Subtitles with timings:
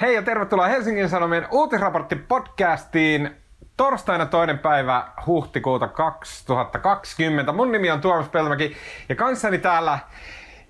[0.00, 3.30] Hei ja tervetuloa Helsingin Sanomien uutisraportti-podcastiin.
[3.76, 7.52] Torstaina toinen päivä huhtikuuta 2020.
[7.52, 8.76] Mun nimi on Tuomas Peltomäki
[9.08, 9.98] ja kanssani täällä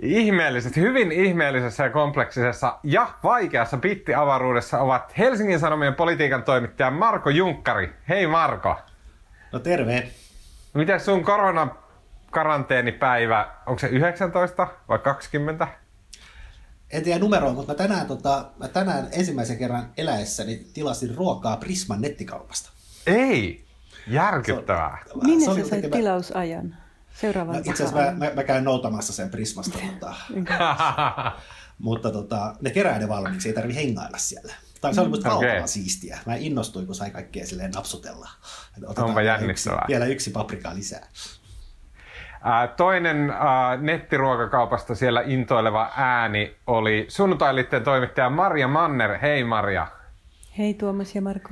[0.01, 7.92] ihmeellisesti, hyvin ihmeellisessä ja kompleksisessa ja vaikeassa pittiavaruudessa ovat Helsingin Sanomien politiikan toimittaja Marko Junkkari.
[8.08, 8.76] Hei Marko.
[9.53, 10.08] No terve.
[10.74, 15.69] Miten sun koronakaranteenipäivä, onko se 19 vai 20?
[16.91, 22.01] En tiedä numeroa, mutta mä tänään, tota, mä tänään ensimmäisen kerran eläessäni tilasin ruokaa Prisman
[22.01, 22.70] nettikaupasta.
[23.06, 23.66] Ei!
[24.06, 24.98] Järkyttävää.
[25.06, 25.96] Se Minne sä sait tekemä...
[25.96, 26.77] tilausajan?
[27.20, 30.15] Seuraavan no, itse asiassa mä, mä, mä, käyn noutamassa sen Prismasta, mutta,
[31.79, 34.55] mutta tota, ne kerää ne valmiiksi, ei tarvi hengailla siellä.
[34.80, 35.48] Tai se oli musta okay.
[35.48, 36.18] valtavan siistiä.
[36.27, 38.29] Mä innostuin, kun sai kaikkea silleen napsutella.
[38.96, 39.79] Onpa jännittävää.
[39.79, 41.07] Yksi, vielä yksi paprika lisää.
[42.77, 43.33] Toinen
[43.80, 49.19] nettiruokakaupasta siellä intoileva ääni oli sunnuntailitten toimittaja Maria Manner.
[49.19, 49.87] Hei Maria.
[50.59, 51.48] Hei Tuomas ja Marko.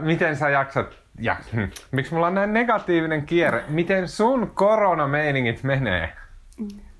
[0.00, 3.64] Miten sä jaksat ja hm, miksi mulla on näin negatiivinen kierre?
[3.68, 6.12] Miten sun koronameiningit menee?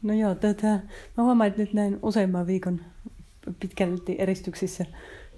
[0.02, 0.66] No joo, tota,
[1.16, 2.80] mä huomaan, että nyt näin useamman viikon
[3.60, 4.84] pitkälti eristyksissä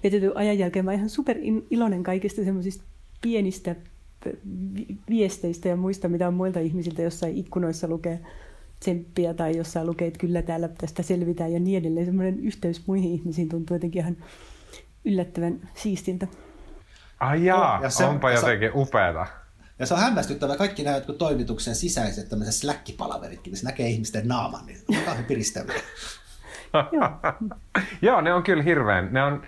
[0.03, 1.37] vietetyn ajan jälkeen mä ihan super
[1.71, 2.85] iloinen kaikista semmoisista
[3.23, 3.77] pienistä
[5.11, 8.21] viesteistä ja muista, mitä on muilta ihmisiltä jossain ikkunoissa lukee
[8.81, 12.07] tsemppiä tai jossain lukee, että kyllä täällä tästä selvitään ja niin edelleen.
[12.07, 14.17] Semmoinen yhteys muihin ihmisiin tuntuu jotenkin ihan
[15.05, 16.27] yllättävän siistintä.
[17.21, 19.27] Ai jaa, ja se, onpa jotenkin se, upeata.
[19.79, 24.67] Ja se on hämmästyttävää, kaikki nämä jotkut toimituksen sisäiset tämmöiset släkkipalaveritkin, se näkee ihmisten naaman,
[24.67, 25.81] niin on kauhean piristäviä.
[28.03, 29.09] Joo, ne on kyllä hirveän.
[29.13, 29.43] Ne on,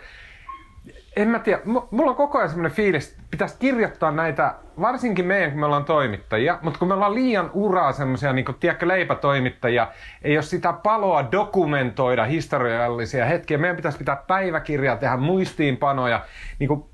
[1.17, 5.51] en mä tiedä, mulla on koko ajan semmoinen fiilis, että pitäisi kirjoittaa näitä, varsinkin meidän,
[5.51, 9.89] kun me ollaan toimittajia, mutta kun me ollaan liian uraa semmoisia, niin kuin, tiedätkö, leipätoimittajia,
[10.23, 13.59] ei ole sitä paloa dokumentoida historiallisia hetkiä.
[13.59, 16.21] Meidän pitäisi pitää päiväkirjaa, tehdä muistiinpanoja,
[16.59, 16.85] niin kuin,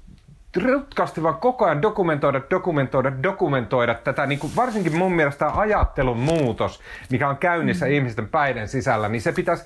[0.63, 6.81] rutkasti vaan koko ajan dokumentoida, dokumentoida, dokumentoida tätä, niin kuin varsinkin mun mielestä ajattelun muutos,
[7.11, 7.93] mikä on käynnissä mm.
[7.93, 9.65] ihmisten päiden sisällä, niin se pitäisi,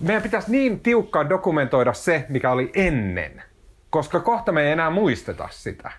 [0.00, 3.42] meidän pitäisi niin tiukkaan dokumentoida se, mikä oli ennen,
[3.92, 5.92] koska kohta me ei enää muisteta sitä.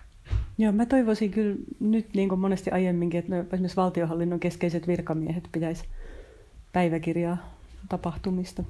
[0.58, 5.48] Joo, mä toivoisin kyllä nyt niin kuin monesti aiemminkin, että no, esimerkiksi valtiohallinnon keskeiset virkamiehet
[5.52, 5.84] pitäisi
[6.72, 7.36] päiväkirjaa
[7.88, 8.64] tapahtumista.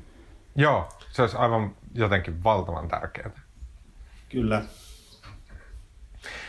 [0.57, 3.31] Joo, se olisi aivan jotenkin valtavan tärkeää.
[4.29, 4.63] Kyllä.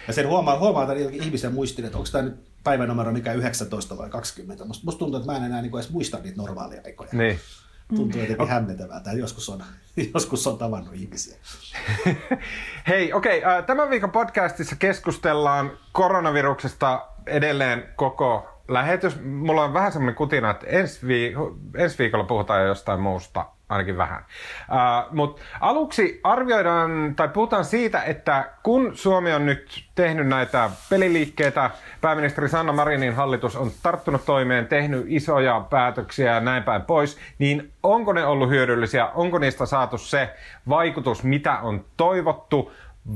[0.08, 4.10] Ja sen huomaa, huomaa että ihmisen muistin, että onko tämä nyt päivänumero mikä 19 vai
[4.10, 4.66] 20.
[4.66, 7.10] Musta, musta tuntuu, että mä en enää niin edes muista niitä normaaleja aikoja.
[7.14, 7.40] Niin.
[7.96, 9.64] Tuntuu jotenkin hämmentävää, joskus on,
[10.14, 11.38] joskus on tavannut ihmisiä.
[12.88, 13.40] Hei, okei.
[13.40, 19.22] Okay, tämän viikon podcastissa keskustellaan koronaviruksesta edelleen koko lähetys.
[19.22, 23.98] Mulla on vähän semmoinen kutina, että ensi, viik- ensi viikolla puhutaan jo jostain muusta ainakin
[23.98, 24.26] vähän.
[24.70, 31.70] Uh, Mutta aluksi arvioidaan tai puhutaan siitä, että kun Suomi on nyt tehnyt näitä peliliikkeitä,
[32.02, 37.74] pääministeri Sanna Marinin hallitus on tarttunut toimeen, tehnyt isoja päätöksiä ja näin päin pois, niin
[37.84, 39.08] onko ne ollut hyödyllisiä?
[39.08, 40.30] Onko niistä saatu se
[40.70, 42.72] vaikutus, mitä on toivottu?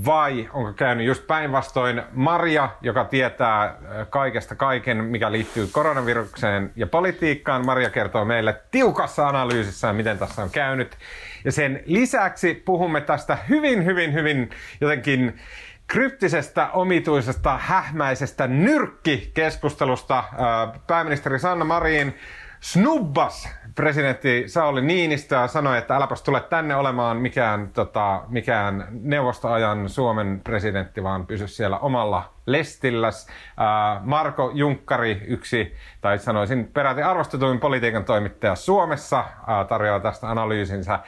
[0.05, 3.75] Vai onko käynyt just päinvastoin Maria, joka tietää äh,
[4.09, 7.65] kaikesta kaiken, mikä liittyy koronavirukseen ja politiikkaan.
[7.65, 10.97] Maria kertoo meille tiukassa analyysissä, miten tässä on käynyt.
[11.45, 14.49] Ja sen lisäksi puhumme tästä hyvin, hyvin, hyvin
[14.81, 15.39] jotenkin
[15.87, 20.17] kryptisestä, omituisesta, hähmäisestä nyrkkikeskustelusta.
[20.17, 22.15] Äh, pääministeri Sanna Marin
[22.59, 30.41] snubbas presidentti Sauli Niinistö sanoi, että äläpäs tule tänne olemaan mikään, tota, mikään neuvostoajan Suomen
[30.43, 33.27] presidentti, vaan pysy siellä omalla lestilläs.
[33.57, 40.99] Ää, Marko Junkkari, yksi, tai sanoisin peräti arvostetuin politiikan toimittaja Suomessa, ää, tarjoaa tästä analyysinsä.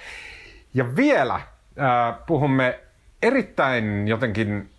[0.73, 1.41] Ja vielä
[1.77, 2.79] ää, puhumme
[3.21, 4.69] erittäin jotenkin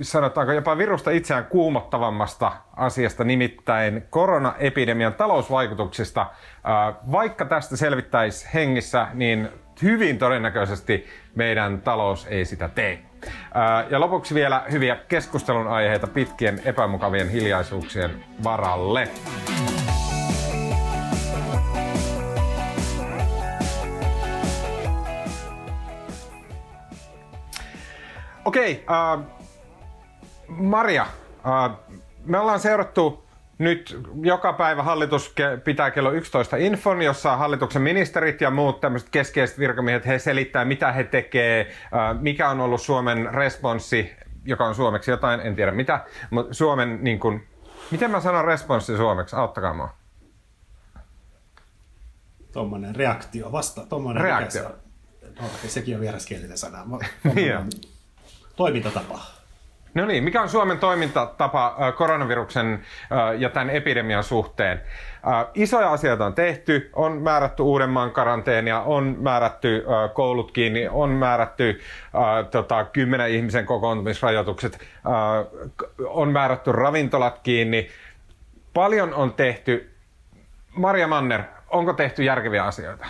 [0.00, 6.26] sanotaanko jopa virusta itseään kuumottavammasta asiasta, nimittäin koronaepidemian talousvaikutuksista.
[7.12, 9.48] Vaikka tästä selvittäisi hengissä, niin
[9.82, 13.02] hyvin todennäköisesti meidän talous ei sitä tee.
[13.90, 19.08] Ja lopuksi vielä hyviä keskustelun aiheita pitkien epämukavien hiljaisuuksien varalle.
[28.44, 29.41] Okei, okay, uh,
[30.56, 31.76] Maria, äh,
[32.24, 33.22] me ollaan seurattu
[33.58, 35.34] nyt joka päivä hallitus
[35.64, 40.92] pitää kello 11 infon, jossa hallituksen ministerit ja muut tämmöiset keskeiset virkamiehet, he selittää mitä
[40.92, 41.72] he tekee,
[42.20, 44.12] mikä on ollut Suomen responssi,
[44.44, 47.48] joka on suomeksi jotain, en tiedä mitä, mutta Suomen niin kuin,
[47.90, 49.94] miten mä sanon responssi suomeksi, auttakaa mua.
[52.52, 54.74] Tuommoinen reaktio, vasta, tuommoinen reaktio.
[55.40, 56.86] No, sekin on vieraskielinen sana.
[58.56, 59.41] Toimintatapa.
[59.94, 62.82] No niin, mikä on Suomen toimintatapa koronaviruksen
[63.38, 64.80] ja tämän epidemian suhteen?
[65.54, 69.84] Isoja asioita on tehty, on määrätty Uudenmaan karanteenia, on määrätty
[70.14, 71.80] koulut kiinni, on määrätty
[72.50, 74.78] tota, kymmenen ihmisen kokoontumisrajoitukset,
[76.06, 77.88] on määrätty ravintolat kiinni.
[78.74, 79.90] Paljon on tehty.
[80.76, 83.06] Maria Manner, onko tehty järkeviä asioita?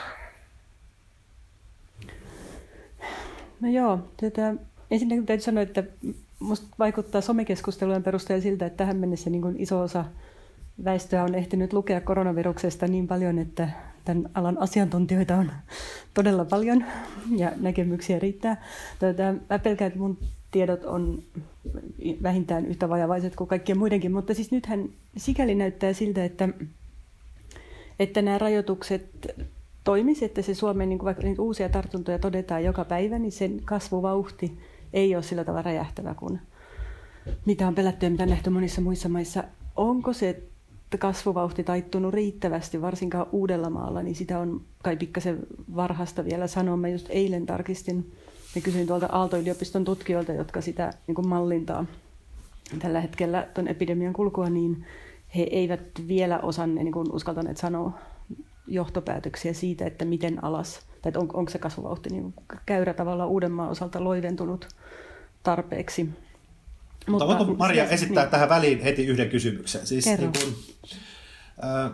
[3.61, 4.55] No joo, tätä,
[4.91, 5.83] ensinnäkin täytyy sanoa, että
[6.43, 10.05] musta vaikuttaa somekeskustelujen perusteella siltä, että tähän mennessä niin kuin iso osa
[10.85, 13.69] väestöä on ehtinyt lukea koronaviruksesta niin paljon, että
[14.05, 15.53] tämän alan asiantuntijoita on
[16.15, 16.85] todella paljon
[17.37, 18.65] ja näkemyksiä riittää.
[18.99, 20.19] Tätä, mä pelkään, että mun
[20.51, 21.23] tiedot on
[22.23, 26.49] vähintään yhtä vajavaiset kuin kaikkien muidenkin, mutta siis nythän sikäli näyttää siltä, että,
[27.99, 29.35] että nämä rajoitukset
[29.85, 34.59] toimisi, että se Suomen, niin vaikka uusia tartuntoja todetaan joka päivä, niin sen kasvuvauhti
[34.93, 36.41] ei ole sillä tavalla räjähtävä kuin
[37.45, 39.45] mitä on pelätty ja mitä on nähty monissa muissa maissa.
[39.77, 40.43] Onko se
[40.99, 45.39] kasvuvauhti taittunut riittävästi, varsinkaan Uudellamaalla, niin sitä on kai pikkasen
[45.77, 46.77] varhasta vielä sanoa.
[46.77, 48.13] Mä just eilen tarkistin
[48.55, 51.85] ja kysyin tuolta Aalto-yliopiston tutkijoilta, jotka sitä niin kuin mallintaa
[52.79, 54.87] tällä hetkellä tuon epidemian kulkua, niin
[55.37, 57.99] he eivät vielä osanneet, niin kuin uskaltaneet sanoa
[58.67, 62.35] johtopäätöksiä siitä, että miten alas, tai että on, onko se kasvuvauhti niin
[62.67, 64.69] käyrä tavalla Uudenmaan osalta loiventunut
[65.43, 66.05] tarpeeksi.
[66.05, 68.31] Mutta, Mutta voinko Maria siis, esittää niin.
[68.31, 69.87] tähän väliin heti yhden kysymyksen?
[69.87, 70.31] Siis, Kerro.
[70.31, 70.55] niin kun,
[71.65, 71.91] äh,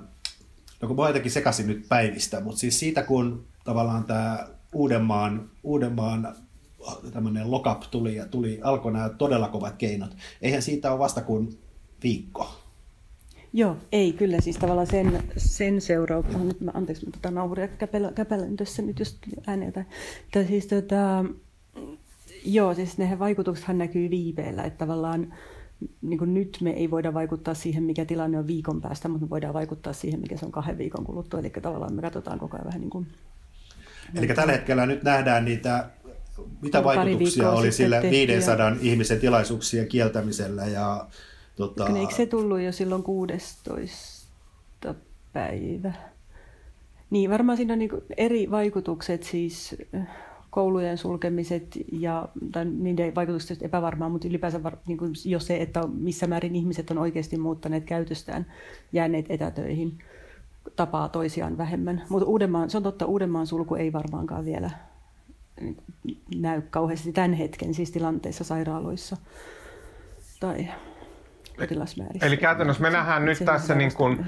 [0.80, 6.36] no kun mä jotenkin sekasin nyt päivistä, mutta siis siitä kun tavallaan tämä Uudenmaan, Uudenmaan
[7.12, 10.16] tämmöinen lockup tuli ja tuli, alkoi nämä todella kovat keinot.
[10.42, 11.58] Eihän siitä ole vasta kuin
[12.02, 12.57] viikko.
[13.52, 17.68] Joo, ei kyllä siis tavallaan sen, sen seurauksena, nyt mä, anteeksi mä tota nauhuria
[18.14, 19.84] käpälän tässä nyt just ääneltä,
[20.32, 21.24] tai siis tota,
[22.44, 25.34] joo, siis ne vaikutuksethan näkyy viipeellä, että tavallaan
[26.02, 29.30] niin kuin nyt me ei voida vaikuttaa siihen, mikä tilanne on viikon päästä, mutta me
[29.30, 32.66] voidaan vaikuttaa siihen, mikä se on kahden viikon kuluttua, eli tavallaan me katsotaan koko ajan
[32.66, 33.06] vähän niin kuin...
[34.14, 35.90] Eli tällä hetkellä nyt nähdään niitä
[36.62, 38.76] mitä vaikutuksia oli sillä 500 ja...
[38.80, 41.06] ihmisen tilaisuuksien kieltämisellä ja
[41.58, 41.86] Tota...
[41.86, 44.94] Eikö se tullut jo silloin 16.
[45.32, 45.92] päivä?
[47.10, 50.08] Niin, varmaan siinä on niin eri vaikutukset, siis äh,
[50.50, 55.86] koulujen sulkemiset ja tai niiden vaikutukset epävarmaa, mutta ylipäänsä var, niin kuin jo se, että
[55.86, 58.46] missä määrin ihmiset on oikeasti muuttaneet käytöstään,
[58.92, 59.98] jääneet etätöihin,
[60.76, 62.02] tapaa toisiaan vähemmän.
[62.08, 64.70] Mutta Uudenmaan, se on totta, Uudenmaan sulku ei varmaankaan vielä
[66.36, 69.16] näy kauheasti tämän hetken siis tilanteissa sairaaloissa
[70.40, 70.68] tai
[71.58, 72.26] potilasmäärissä.
[72.26, 74.26] Eli käytännössä me nähdään nyt tässä niin kuin,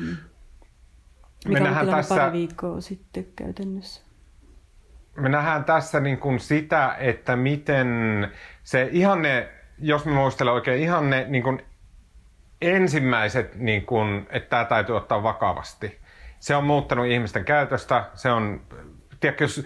[1.48, 4.02] me nähdään tässä, pari viikkoa sitten käytännössä.
[5.16, 7.88] Me nähdään tässä niin kuin sitä, että miten
[8.62, 9.48] se ihan ne,
[9.78, 11.62] jos me muistelen oikein, ihan ne niin kuin
[12.60, 15.98] ensimmäiset, niin kuin, että tämä täytyy ottaa vakavasti.
[16.38, 18.60] Se on muuttanut ihmisten käytöstä, se on
[19.20, 19.64] tiedätkö, jos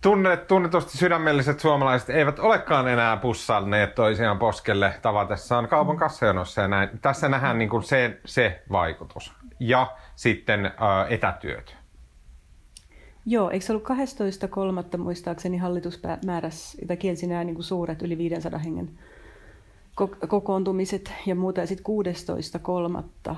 [0.00, 6.00] tunnet, tunnetusti sydämelliset suomalaiset eivät olekaan enää pussalneet toisiaan poskelle tavatessaan kaupan mm.
[6.00, 6.88] kassajonossa ja näin.
[7.02, 9.32] Tässä nähdään niin kuin se, se vaikutus.
[9.60, 10.70] Ja sitten ä,
[11.08, 11.76] etätyöt.
[13.26, 13.88] Joo, eikö se ollut
[14.92, 14.96] 12.3.
[14.98, 18.90] muistaakseni hallitus määräsi, tai kielsi nämä niin kuin suuret yli 500 hengen
[20.28, 21.60] kokoontumiset ja muuta.
[21.60, 21.84] Ja sitten
[23.30, 23.36] 16.3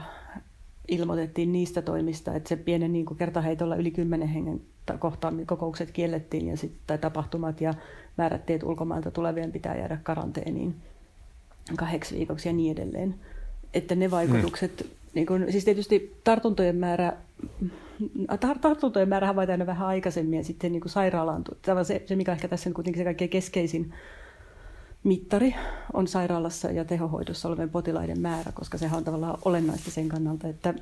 [0.88, 4.60] ilmoitettiin niistä toimista, että se pienen niin kertaheitolla yli 10 hengen
[4.98, 7.74] kohtaan kokoukset kiellettiin ja sit, tai tapahtumat ja
[8.16, 10.74] määrättiin, että ulkomailta tulevien pitää jäädä karanteeniin
[11.76, 13.14] kahdeksi viikoksi ja niin edelleen.
[13.74, 14.90] Että ne vaikutukset, hmm.
[15.14, 17.12] niin kun, siis tietysti tartuntojen määrä,
[18.32, 21.44] tar- tartuntojen määrä havaitaan vähän aikaisemmin ja sitten niin sairaalaan,
[21.84, 23.94] se, se mikä ehkä tässä on kuitenkin se kaikkein keskeisin
[25.04, 25.54] mittari
[25.92, 30.74] on sairaalassa ja tehohoidossa olevien potilaiden määrä, koska sehän on tavallaan olennaista sen kannalta, että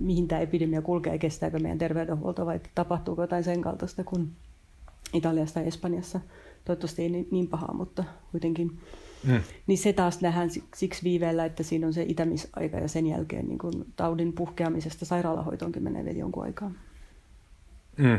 [0.00, 4.30] mihin tämä epidemia kulkee ja kestääkö meidän terveydenhuolto vai tapahtuuko jotain sen kaltaista kuin
[5.12, 6.20] Italiassa ja Espanjassa.
[6.64, 8.78] Toivottavasti ei niin, niin pahaa, mutta kuitenkin.
[9.26, 9.40] Mm.
[9.66, 13.58] Niin se taas nähdään siksi viiveellä, että siinä on se itämisaika ja sen jälkeen niin
[13.58, 16.70] kun taudin puhkeamisesta sairaalahoitoonkin menee vielä jonkun aikaa.
[17.96, 18.18] Mm.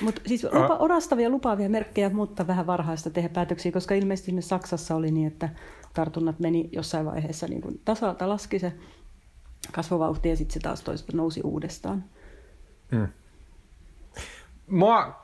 [0.00, 5.10] Mutta siis lupa, orastavia lupaavia merkkejä, mutta vähän varhaista tehdä päätöksiä, koska ilmeisesti Saksassa oli
[5.10, 5.48] niin, että
[5.94, 8.72] tartunnat meni jossain vaiheessa niin kuin tasalta laski se
[9.72, 12.04] kasvuvauhti ja sitten se taas toista nousi uudestaan.
[12.92, 13.08] Hmm.
[14.66, 15.20] Mua,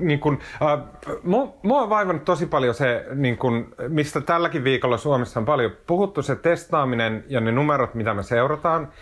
[0.00, 0.78] niin kun, äh,
[1.22, 5.72] mua, mua on vaivannut tosi paljon se, niin kun, mistä tälläkin viikolla Suomessa on paljon
[5.86, 8.92] puhuttu, se testaaminen ja ne numerot, mitä me seurataan.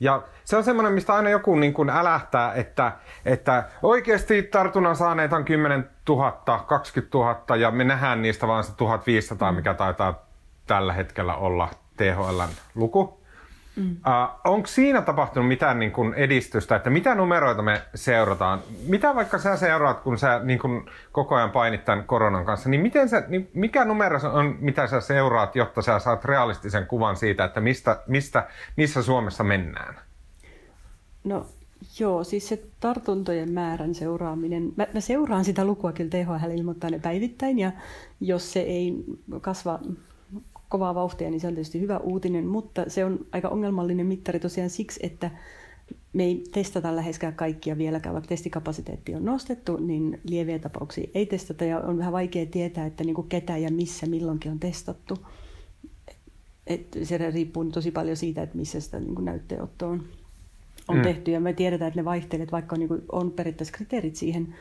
[0.00, 2.92] Ja se on semmoinen, mistä aina joku niin kuin älähtää, että,
[3.24, 8.74] että oikeasti tartunnan saaneet on 10 000, 20 000 ja me nähdään niistä vaan se
[8.76, 10.26] 1500, mikä taitaa
[10.66, 13.23] tällä hetkellä olla THLn luku.
[13.76, 13.90] Mm.
[13.90, 18.60] Uh, onko siinä tapahtunut mitään niin kuin edistystä, että mitä numeroita me seurataan?
[18.88, 22.80] Mitä vaikka sä seuraat, kun sä niin kuin koko ajan painit tämän koronan kanssa, niin,
[22.80, 27.44] miten sä, niin mikä numero on, mitä sä seuraat, jotta sä saat realistisen kuvan siitä,
[27.44, 29.94] että mistä, mistä, missä Suomessa mennään?
[31.24, 31.46] No
[31.98, 36.98] Joo, siis se tartuntojen määrän seuraaminen, mä, mä seuraan sitä lukua, kyllä THL ilmoittaa ne
[36.98, 37.72] päivittäin, ja
[38.20, 39.04] jos se ei
[39.40, 39.80] kasva
[40.68, 44.70] kovaa vauhtia, niin se on tietysti hyvä uutinen, mutta se on aika ongelmallinen mittari tosiaan
[44.70, 45.30] siksi, että
[46.12, 51.64] me ei testata läheskään kaikkia vieläkään, vaikka testikapasiteetti on nostettu, niin lieviä tapauksia ei testata
[51.64, 55.18] ja on vähän vaikea tietää, että niin kuin ketä ja missä milloinkin on testattu.
[56.66, 60.04] Et se riippuu tosi paljon siitä, että missä sitä niin kuin näytteenotto on,
[60.88, 61.02] on mm.
[61.02, 64.54] tehty ja me tiedetään, että ne vaihtelee, vaikka on, niin kuin, on periaatteessa kriteerit siihen,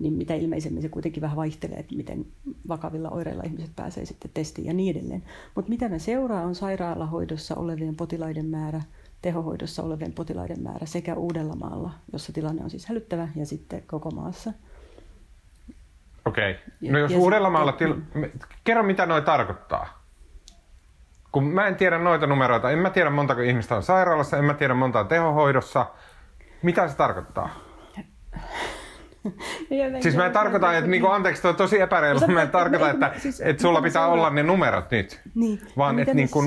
[0.00, 2.26] niin mitä ilmeisemmin se kuitenkin vähän vaihtelee, että miten
[2.68, 5.22] vakavilla oireilla ihmiset pääsee sitten testiin ja niin edelleen.
[5.54, 8.80] Mutta mitä me seuraa on sairaalahoidossa olevien potilaiden määrä,
[9.22, 14.52] tehohoidossa olevien potilaiden määrä sekä Uudellamaalla, jossa tilanne on siis hälyttävä, ja sitten koko maassa.
[16.24, 16.50] Okei.
[16.50, 16.92] Okay.
[16.92, 17.72] No jos Uudellamaalla...
[17.72, 17.94] Til...
[18.64, 20.00] Kerro, mitä noi tarkoittaa.
[21.32, 24.54] Kun mä en tiedä noita numeroita, en mä tiedä montako ihmistä on sairaalassa, en mä
[24.54, 25.86] tiedä monta tehohoidossa.
[26.62, 27.69] Mitä se tarkoittaa?
[30.02, 33.12] siis mä en tarkoita, että niinku, anteeksi, toi on tosi epäreilu, mä en tarkoita, että,
[33.18, 35.60] siis, että sulla pitää olla ne numerot nyt, niin.
[35.76, 36.42] vaan että niinku,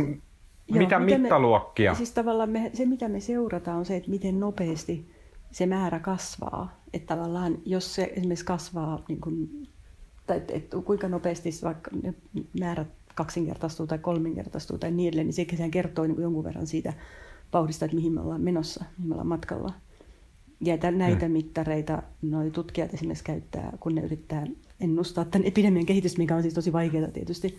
[0.68, 1.92] Joo, mitä mittaluokkia?
[1.92, 5.12] Me, siis tavallaan me, se, mitä me seurataan, on se, että miten nopeasti
[5.52, 6.82] se määrä kasvaa.
[6.94, 9.68] Että tavallaan, jos se esimerkiksi kasvaa, niin kuin,
[10.28, 12.14] tai että, että kuinka nopeasti vaikka ne
[12.60, 16.94] määrät kaksinkertaistuu tai kolminkertaistuu tai niin edelleen, niin se, kertoo niin kuin jonkun verran siitä
[17.54, 19.74] vauhdista, että mihin me ollaan menossa, mihin me ollaan matkalla.
[20.64, 21.34] Ja näitä hmm.
[21.34, 24.48] mittareita noi tutkijat esimerkiksi käyttää, kun ne yrittää
[24.80, 27.58] ennustaa tämän epidemian kehitystä, mikä on siis tosi vaikeaa tietysti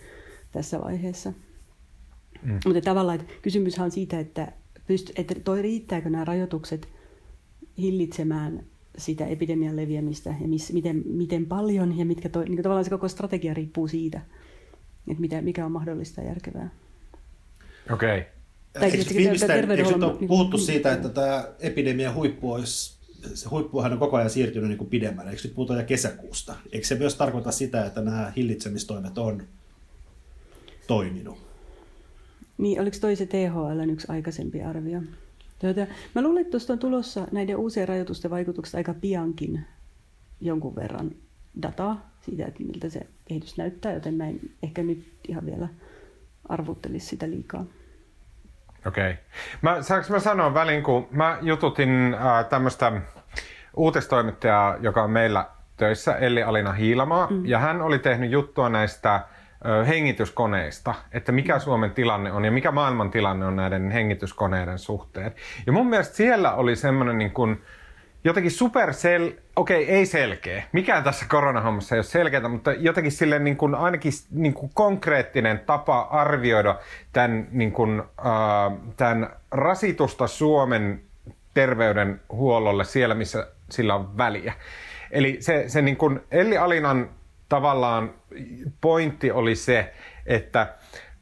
[0.53, 1.33] tässä vaiheessa.
[2.47, 2.59] Hmm.
[2.67, 6.89] Mutta tavallaan että kysymyshän on siitä, että, pyst- että toi riittääkö nämä rajoitukset
[7.79, 8.65] hillitsemään
[8.99, 13.09] sitä epidemian leviämistä ja miss, miten, miten paljon ja mitkä toi, niin tavallaan se koko
[13.09, 14.21] strategia riippuu siitä,
[15.09, 16.71] että mitä, mikä on mahdollista ja järkevää.
[17.93, 18.19] Okei.
[18.19, 18.31] Okay.
[18.73, 22.94] Tai eikö, nyt ole puhuttu siitä, että tämä epidemian huippu olisi,
[23.35, 25.31] se huippuhan on koko ajan siirtynyt niin kuin pidemmälle.
[25.31, 26.55] Eikö nyt puhuta jo kesäkuusta?
[26.73, 29.43] Eikö se myös tarkoita sitä, että nämä hillitsemistoimet on
[30.87, 31.39] toiminut?
[32.59, 35.03] Niin, oliko toi se THL yksi aikaisempi arvio?
[35.59, 39.65] Tuota, mä luulen, että tuosta on tulossa näiden uusien rajoitusten vaikutuksesta aika piankin
[40.41, 41.11] jonkun verran
[41.63, 45.69] dataa siitä, että miltä se kehitys näyttää, joten mä en ehkä nyt ihan vielä
[46.49, 47.67] arvuttelisi sitä liikaa.
[48.87, 49.11] Okei.
[49.11, 49.17] Okay.
[49.63, 52.93] Mä, saanko mä sanoa väliin, kun mä jututin äh, tämmöistä
[53.77, 57.47] uutistoimittajaa, joka on meillä töissä, Elli Alina Hiilamaa, mm.
[57.47, 59.21] ja hän oli tehnyt juttua näistä
[59.67, 65.35] ö, hengityskoneista, että mikä Suomen tilanne on ja mikä maailman tilanne on näiden hengityskoneiden suhteen.
[65.67, 67.63] Ja mun mielestä siellä oli semmoinen niin kuin,
[68.25, 73.39] jotenkin supersel, okei okay, ei selkeä, mikään tässä koronahommassa ei ole selkeää, mutta jotenkin sille
[73.39, 76.79] niin kuin, ainakin niin kuin konkreettinen tapa arvioida
[77.13, 81.01] tämän, niin kuin, äh, tämän rasitusta Suomen
[81.55, 84.53] terveydenhuollolle siellä, missä sillä on väliä.
[85.11, 87.11] Eli se, se niin kuin Elli Alinan
[87.49, 88.15] tavallaan
[88.81, 89.93] pointti oli se,
[90.27, 90.75] että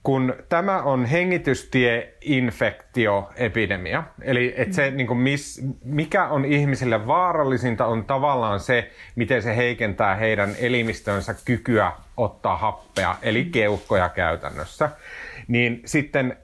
[0.02, 8.04] kun tämä on hengitystieinfektioepidemia, eli että se, niin kuin miss, mikä on ihmisille vaarallisinta, on
[8.04, 14.90] tavallaan se, miten se heikentää heidän elimistönsä kykyä ottaa happea, eli keuhkoja käytännössä.
[15.48, 16.36] Niin sitten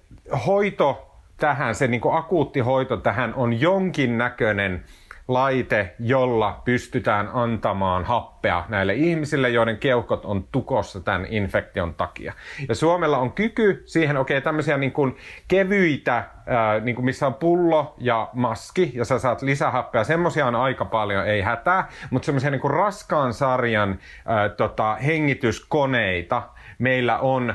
[0.47, 4.85] hoito tähän, se niin kuin akuutti hoito tähän on jonkin näköinen
[5.29, 12.33] laite, jolla pystytään antamaan happea näille ihmisille, joiden keuhkot on tukossa tämän infektion takia.
[12.69, 15.17] Ja Suomella on kyky siihen, okei, okay, tämmöisiä niin kuin
[15.49, 20.55] kevyitä, ää, niin kuin missä on pullo ja maski, ja sä saat lisähappea, semmoisia on
[20.55, 26.43] aika paljon, ei hätää, mutta semmoisia niin kuin raskaan sarjan ää, tota, hengityskoneita,
[26.79, 27.55] meillä on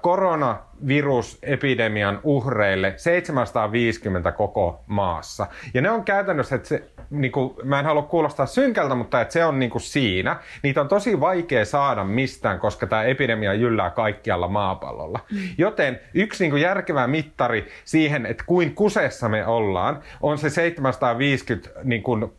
[0.00, 5.46] koronavirusepidemian uhreille 750 koko maassa.
[5.74, 9.32] Ja ne on käytännössä, että se, niin kuin, mä en halua kuulostaa synkältä, mutta että
[9.32, 10.36] se on niin kuin siinä.
[10.62, 15.20] Niitä on tosi vaikea saada mistään, koska tämä epidemia jyllää kaikkialla maapallolla.
[15.58, 21.70] Joten yksi niin kuin järkevä mittari siihen, että kuin kusessa me ollaan, on se 750
[21.84, 22.32] niin kuin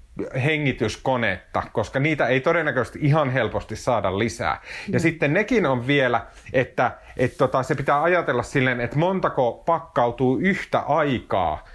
[0.44, 4.62] hengityskonetta, koska niitä ei todennäköisesti ihan helposti saada lisää.
[4.88, 5.02] Ja mm.
[5.02, 10.80] sitten nekin on vielä, että et tota, se pitää ajatella silleen, että montako pakkautuu yhtä
[10.80, 11.66] aikaa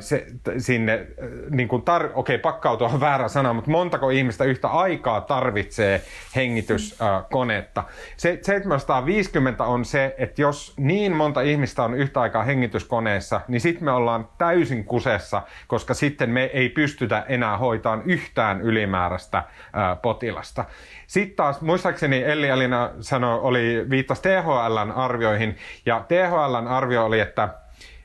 [0.00, 0.26] se,
[0.58, 1.06] sinne,
[1.50, 6.02] niin kuin tar- okei, pakkautua on väärä sana, mutta montako ihmistä yhtä aikaa tarvitsee
[6.36, 7.84] hengityskonetta.
[8.16, 13.84] Se, 750 on se, että jos niin monta ihmistä on yhtä aikaa hengityskoneessa, niin sitten
[13.84, 20.64] me ollaan täysin kusessa, koska sitten me ei pystytä enää hoitamaan yhtään ylimääräistä ää, potilasta.
[21.06, 25.56] Sitten taas, muistaakseni Elli Alina sanoi, oli, viittasi THLn arvioihin,
[25.86, 27.48] ja THLn arvio oli, että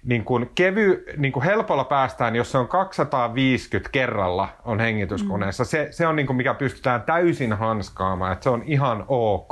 [0.03, 5.63] niin kuin kevy, niin kuin helpolla päästään, jos se on 250 kerralla on hengityskoneessa.
[5.63, 5.67] Mm.
[5.67, 9.51] Se, se on niin kuin mikä pystytään täysin hanskaamaan, että se on ihan ok.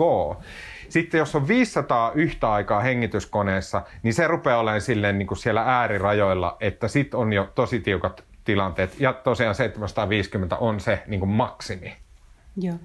[0.90, 5.62] Sitten jos on 500 yhtä aikaa hengityskoneessa, niin se rupeaa olemaan silleen niin kuin siellä
[5.62, 9.00] äärirajoilla, että sitten on jo tosi tiukat tilanteet.
[9.00, 11.96] Ja tosiaan 750 on se niin kuin maksimi.
[12.58, 12.76] Joo.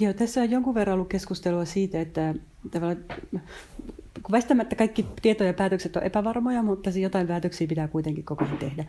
[0.00, 2.34] Joo, tässä on jonkun verran ollut keskustelua siitä, että
[4.22, 8.58] kun väistämättä kaikki tieto ja päätökset on epävarmoja, mutta jotain päätöksiä pitää kuitenkin koko ajan
[8.58, 8.84] tehdä.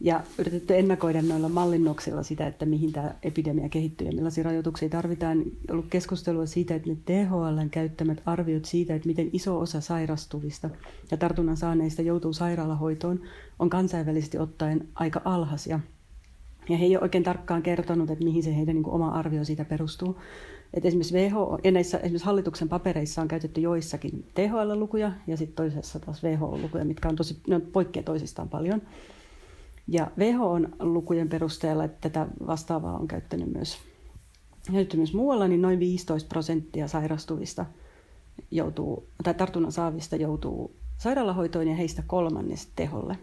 [0.00, 5.38] Ja yritetty ennakoida noilla mallinnoksilla sitä, että mihin tämä epidemia kehittyy ja millaisia rajoituksia tarvitaan.
[5.38, 10.70] On ollut keskustelua siitä, että ne THLn käyttämät arviot siitä, että miten iso osa sairastuvista
[11.10, 13.20] ja tartunnan saaneista joutuu sairaalahoitoon,
[13.58, 15.80] on kansainvälisesti ottaen aika alhaisia.
[16.68, 19.64] Ja he ei ole oikein tarkkaan kertonut, että mihin se heidän niin oma arvio siitä
[19.64, 20.16] perustuu.
[20.74, 26.00] Et esimerkiksi WHO, ja näissä esimerkiksi hallituksen papereissa on käytetty joissakin THL-lukuja ja sitten toisessa
[26.00, 27.62] taas WHO-lukuja, mitkä on tosi, ne on
[28.04, 28.82] toisistaan paljon.
[29.88, 33.78] Ja WHO-lukujen perusteella, että tätä vastaavaa on käyttänyt myös,
[34.72, 37.66] käytetty myös muualla, niin noin 15 prosenttia sairastuvista
[38.50, 43.18] joutuu, tai tartunnan saavista joutuu sairaalahoitoon ja heistä kolmannes teholle.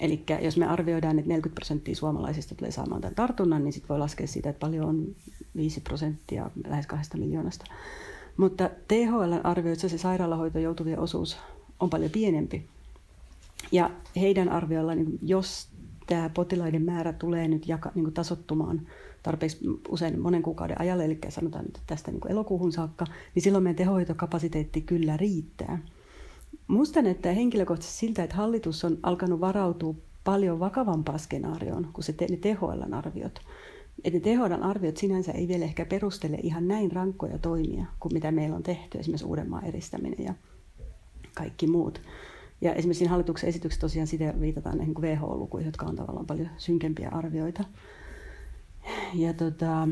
[0.00, 3.98] Eli jos me arvioidaan, että 40 prosenttia suomalaisista tulee saamaan tämän tartunnan, niin sitten voi
[3.98, 5.06] laskea siitä, että paljon on
[5.56, 7.64] 5 prosenttia lähes kahdesta miljoonasta.
[8.36, 11.36] Mutta THL arvioi, että se sairaalahoito joutuvien osuus
[11.80, 12.66] on paljon pienempi.
[13.72, 15.68] Ja heidän arvioilla, niin jos
[16.06, 18.80] tämä potilaiden määrä tulee nyt jaka, niin kuin tasottumaan
[19.22, 19.58] tarpeeksi
[19.88, 23.76] usein monen kuukauden ajalle, eli sanotaan nyt tästä niin kuin elokuuhun saakka, niin silloin meidän
[23.76, 25.78] tehohoitokapasiteetti kyllä riittää.
[26.68, 32.26] Musta näyttää henkilökohtaisesti siltä, että hallitus on alkanut varautua paljon vakavampaan skenaarioon kuin se te-
[32.30, 33.40] ne THLn arviot.
[34.04, 38.32] Että ne THLn arviot sinänsä ei vielä ehkä perustele ihan näin rankkoja toimia kuin mitä
[38.32, 40.34] meillä on tehty, esimerkiksi Uudenmaan eristäminen ja
[41.34, 42.00] kaikki muut.
[42.60, 47.08] Ja esimerkiksi siinä hallituksen esityksessä tosiaan sitä viitataan näihin WHO-lukuihin, jotka on tavallaan paljon synkempiä
[47.08, 47.64] arvioita.
[49.14, 49.88] Ja tota,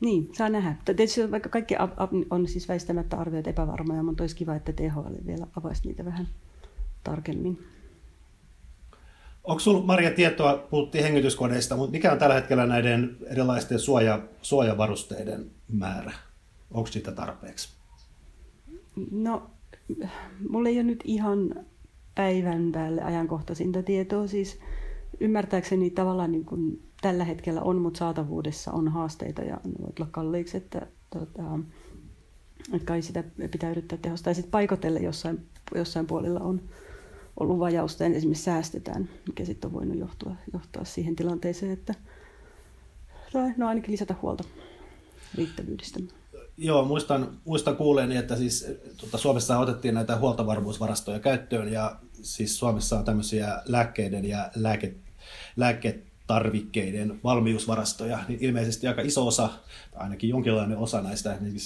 [0.00, 0.76] niin, saa nähdä.
[0.84, 1.74] Tietysti vaikka kaikki
[2.30, 6.28] on siis väistämättä arvioit epävarmoja, mutta olisi kiva, että THL vielä avaisi niitä vähän
[7.04, 7.58] tarkemmin.
[9.44, 15.50] Onko sinulla, Maria, tietoa, puhuttiin hengityskoneista, mutta mikä on tällä hetkellä näiden erilaisten suoja, suojavarusteiden
[15.68, 16.12] määrä?
[16.70, 17.68] Onko siitä tarpeeksi?
[19.10, 19.50] No,
[20.48, 21.66] mulla ei ole nyt ihan
[22.14, 24.26] päivän päälle ajankohtaisinta tietoa.
[24.26, 24.60] Siis
[25.20, 30.08] ymmärtääkseni tavallaan niin kuin tällä hetkellä on, mutta saatavuudessa on haasteita ja ne voivat olla
[30.10, 31.58] kalliiksi, että, tota,
[32.72, 34.30] että kai sitä pitää yrittää tehostaa.
[34.30, 36.60] Ja sitten paikotelle jossain, jossain puolilla on
[37.40, 41.94] ollut vajausta ja esimerkiksi säästetään, mikä sitten on voinut johtua, johtaa siihen tilanteeseen, että
[43.32, 44.44] tai no ainakin lisätä huolta
[45.34, 46.00] riittävyydestä.
[46.56, 52.98] Joo, muistan, muistan kuuleeni, että siis tuota, Suomessa otettiin näitä huoltovarmuusvarastoja käyttöön ja siis Suomessa
[52.98, 54.94] on tämmöisiä lääkkeiden ja lääke,
[56.30, 59.50] lääketarvikkeiden valmiusvarastoja, niin ilmeisesti aika iso osa,
[59.90, 61.56] tai ainakin jonkinlainen osa näistä niin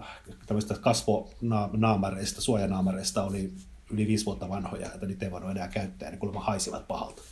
[0.00, 0.06] äh,
[0.46, 3.52] tämmöistä kasvonaamareista, suojanaamareista oli
[3.90, 7.22] yli viisi vuotta vanhoja, että niitä ei voinut enää käyttää, ja ne kuulemma haisivat pahalta.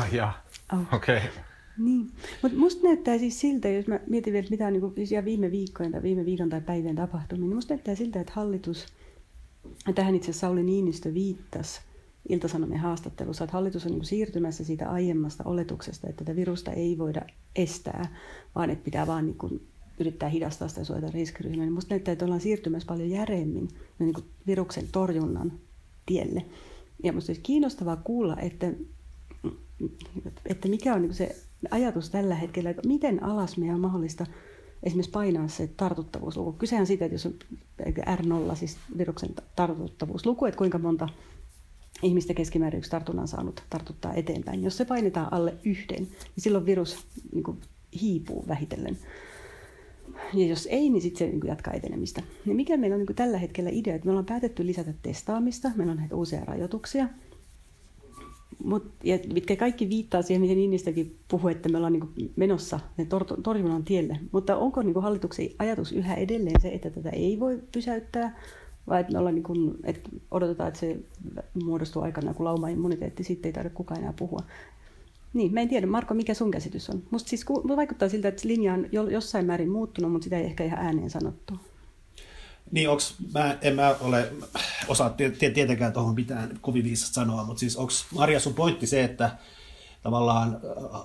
[0.00, 0.32] Ah, ja.
[0.72, 0.94] Oh.
[0.94, 1.16] okei.
[1.16, 1.28] Okay.
[1.78, 2.10] Niin,
[2.42, 5.50] mutta musta näyttää siis siltä, jos mä mietin vielä, mitä on niin kuin, siis viime
[5.50, 8.86] viikkojen tai viime viikon tai päivien tapahtumia, niin musta näyttää siltä, että hallitus,
[9.86, 11.80] ja tähän itse asiassa Sauli Niinistö viittasi
[12.28, 17.22] Ilta-Sanomien haastattelussa, että hallitus on niin siirtymässä siitä aiemmasta oletuksesta, että tätä virusta ei voida
[17.56, 18.16] estää,
[18.54, 19.66] vaan että pitää vaan niin kuin
[19.98, 24.88] yrittää hidastaa sitä suojata riskiryhmää, niin näyttää, että ollaan siirtymässä paljon järeemmin niin kuin viruksen
[24.92, 25.52] torjunnan
[26.06, 26.44] tielle.
[27.02, 28.72] Ja musta olisi kiinnostavaa kuulla, että,
[30.46, 31.36] että mikä on niin se
[31.70, 34.26] ajatus tällä hetkellä, että miten alas meidän on mahdollista
[34.82, 36.52] esimerkiksi painaa se tartuttavuusluku.
[36.52, 37.34] Kysehän siitä, että jos on
[38.14, 41.08] R0, siis viruksen tartuttavuusluku, että kuinka monta
[42.04, 44.64] ihmistä keskimäärin yksi tartunnan saanut tartuttaa eteenpäin.
[44.64, 47.58] Jos se painetaan alle yhden, niin silloin virus niin kuin,
[48.00, 48.98] hiipuu vähitellen.
[50.34, 52.22] Ja jos ei, niin sitten se niin jatkaa etenemistä.
[52.46, 55.90] Ja mikä meillä on niin tällä hetkellä idea, että me ollaan päätetty lisätä testaamista, meillä
[55.90, 57.08] on näitä uusia rajoituksia,
[58.64, 63.42] Mut, ja mitkä kaikki viittaa siihen, miten Niinistäkin puhuu, että me ollaan niin menossa tor-
[63.42, 64.20] torjunnan tielle.
[64.32, 68.38] Mutta onko niin hallituksen ajatus yhä edelleen se, että tätä ei voi pysäyttää,
[68.88, 70.96] vai että, me ollaan niin kuin, että odotetaan, että se
[71.64, 74.40] muodostuu aikana, kun lauma-immuniteetti, sitten ei tarvitse kukaan enää puhua.
[75.34, 75.86] Niin, mä en tiedä.
[75.86, 77.02] Marko, mikä sun käsitys on?
[77.10, 80.78] Musta siis vaikuttaa siltä, että linja on jossain määrin muuttunut, mutta sitä ei ehkä ihan
[80.78, 81.54] ääneen sanottu.
[82.70, 84.32] Niin, onks, mä, en mä ole,
[84.88, 85.10] osaa
[85.54, 89.30] tietenkään tuohon mitään kovin viisasta sanoa, mutta siis onko Maria sun pointti se, että
[90.02, 90.60] tavallaan äh,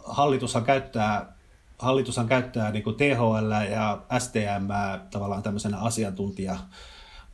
[0.06, 1.34] hallitushan käyttää,
[1.78, 4.68] hallitushan käyttää niin THL ja STM
[5.12, 6.58] tavallaan tämmöisenä asiantuntija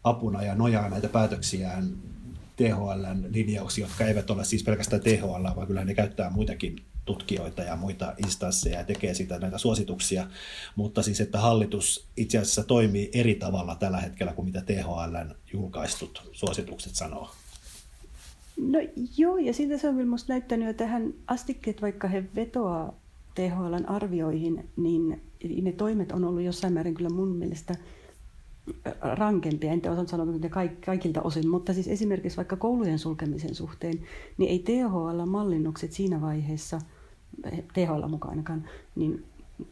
[0.05, 1.97] apuna ja nojaa näitä päätöksiään
[2.55, 7.75] THLn linjauksia, jotka eivät ole siis pelkästään THL, vaan kyllä ne käyttää muitakin tutkijoita ja
[7.75, 10.27] muita instansseja ja tekee sitä näitä suosituksia,
[10.75, 16.29] mutta siis että hallitus itse asiassa toimii eri tavalla tällä hetkellä kuin mitä THLn julkaistut
[16.31, 17.29] suositukset sanoo.
[18.57, 18.79] No
[19.17, 22.93] joo, ja siitä se on myös näyttänyt, että tähän asti, että vaikka he vetoaa
[23.35, 25.21] THLn arvioihin, niin
[25.61, 27.75] ne toimet on ollut jossain määrin kyllä mun mielestä
[29.01, 30.49] rankempia, en osaa sanoa että
[30.86, 34.01] kaikilta osin, mutta siis esimerkiksi vaikka koulujen sulkemisen suhteen,
[34.38, 36.82] niin ei THL-mallinnukset siinä vaiheessa,
[37.73, 39.25] THL mukaan ainakaan, niin,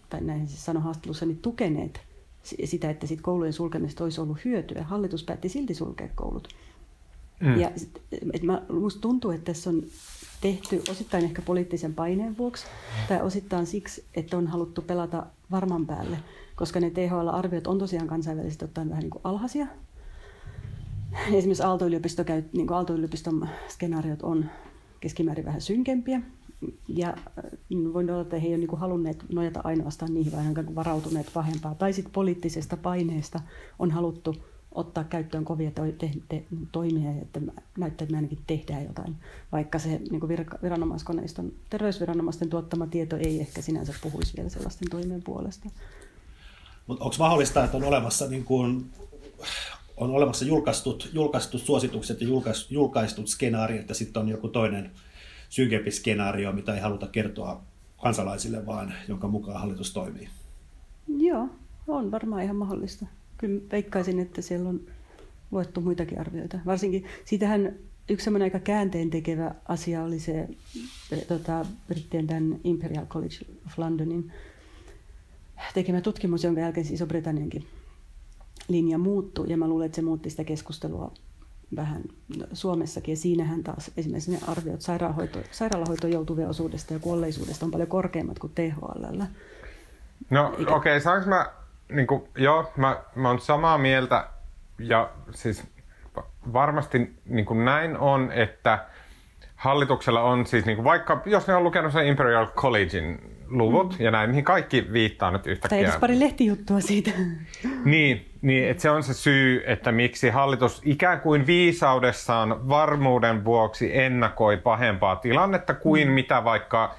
[0.09, 2.01] tai näin siis sano haastattelussa, niin tukeneet
[2.43, 4.83] sitä, että sit koulujen sulkemista olisi ollut hyötyä.
[4.83, 6.47] Hallitus päätti silti sulkea koulut.
[7.39, 7.59] Mm.
[7.59, 7.71] Ja
[8.33, 9.83] et mä, musta tuntuu, että tässä on
[10.41, 12.65] tehty osittain ehkä poliittisen paineen vuoksi,
[13.07, 16.17] tai osittain siksi, että on haluttu pelata varman päälle,
[16.55, 19.67] koska ne THL-arviot on tosiaan kansainvälisesti ottaen vähän niin kuin alhaisia.
[21.33, 24.45] Esimerkiksi Aalto-yliopisto niin kuin Aalto-yliopiston skenaariot on
[24.99, 26.21] keskimäärin vähän synkempiä.
[26.87, 27.17] Ja
[27.69, 31.75] mm, voin olla, että he eivät ole niin halunneet nojata ainoastaan niihin, vaan varautuneet pahempaa.
[31.75, 33.39] Tai sitten poliittisesta paineesta
[33.79, 34.35] on haluttu
[34.75, 35.71] ottaa käyttöön kovia
[36.71, 37.41] toimia, että
[37.77, 39.15] näyttää, että me ainakin tehdään jotain,
[39.51, 45.23] vaikka se niin vir- viranomaiskoneiston, terveysviranomaisten tuottama tieto ei ehkä sinänsä puhuisi vielä sellaisten toimien
[45.23, 45.69] puolesta.
[46.87, 48.89] Mutta onko mahdollista, että on olemassa, niin kuin,
[49.97, 54.91] on olemassa julkaistut, julkaistut suositukset ja julkaistut, julkaistut skenaariot ja sitten on joku toinen
[55.49, 57.63] synkempi skenaario, mitä ei haluta kertoa
[58.01, 60.29] kansalaisille, vaan jonka mukaan hallitus toimii?
[61.17, 61.49] Joo,
[61.87, 63.05] on varmaan ihan mahdollista
[63.37, 64.81] kyllä veikkaisin, että siellä on
[65.51, 66.59] luettu muitakin arvioita.
[66.65, 67.75] Varsinkin siitähän
[68.09, 70.47] yksi semmoinen aika käänteen tekevä asia oli se
[71.27, 74.31] tota, Brittien tämän Imperial College of Londonin
[75.73, 77.67] tekemä tutkimus, jonka jälkeen siis Iso-Britanniankin
[78.67, 79.49] linja muuttui.
[79.49, 81.11] Ja mä luulen, että se muutti sitä keskustelua
[81.75, 82.03] vähän
[82.53, 83.11] Suomessakin.
[83.11, 88.39] Ja siinähän taas esimerkiksi ne arviot sairaanhoito, sairaalahoitoon joutuvien osuudesta ja kuolleisuudesta on paljon korkeammat
[88.39, 89.21] kuin THL.
[90.29, 91.49] No okei, okay, saanko mä
[91.89, 94.27] niin kuin, joo, mä, mä oon samaa mieltä
[94.79, 95.63] ja siis
[96.53, 98.85] varmasti niin kuin näin on, että
[99.55, 104.05] hallituksella on siis, niin kuin vaikka jos ne on lukenut sen Imperial Collegein luvut mm.
[104.05, 105.77] ja näin, mihin kaikki viittaa nyt yhtäkkiä.
[105.77, 107.11] Tai edes pari lehtijuttua siitä.
[107.85, 113.97] Niin, niin että se on se syy, että miksi hallitus ikään kuin viisaudessaan varmuuden vuoksi
[113.97, 116.13] ennakoi pahempaa tilannetta kuin mm.
[116.13, 116.95] mitä vaikka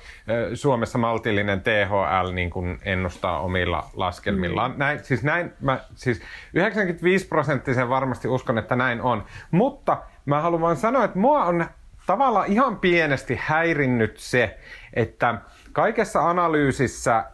[0.54, 4.70] Suomessa maltillinen THL niin kuin ennustaa omilla laskelmillaan.
[4.70, 4.78] Mm.
[4.78, 6.22] Näin, siis näin, mä, siis
[6.54, 9.24] 95 prosenttisen varmasti uskon, että näin on.
[9.50, 11.66] Mutta mä haluan vain sanoa, että mua on
[12.06, 14.58] tavallaan ihan pienesti häirinnyt se,
[14.94, 15.34] että
[15.74, 17.24] kaikessa analyysissä,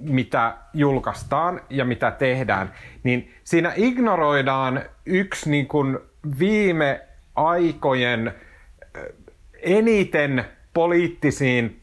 [0.00, 2.72] mitä julkaistaan ja mitä tehdään,
[3.02, 5.98] niin siinä ignoroidaan yksi niin kuin
[6.38, 7.00] viime
[7.36, 8.34] aikojen
[9.62, 11.80] eniten poliittisiin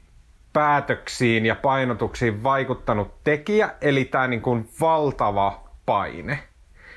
[0.54, 6.40] päätöksiin ja painotuksiin vaikuttanut tekijä, eli tämä niin kuin valtava paine,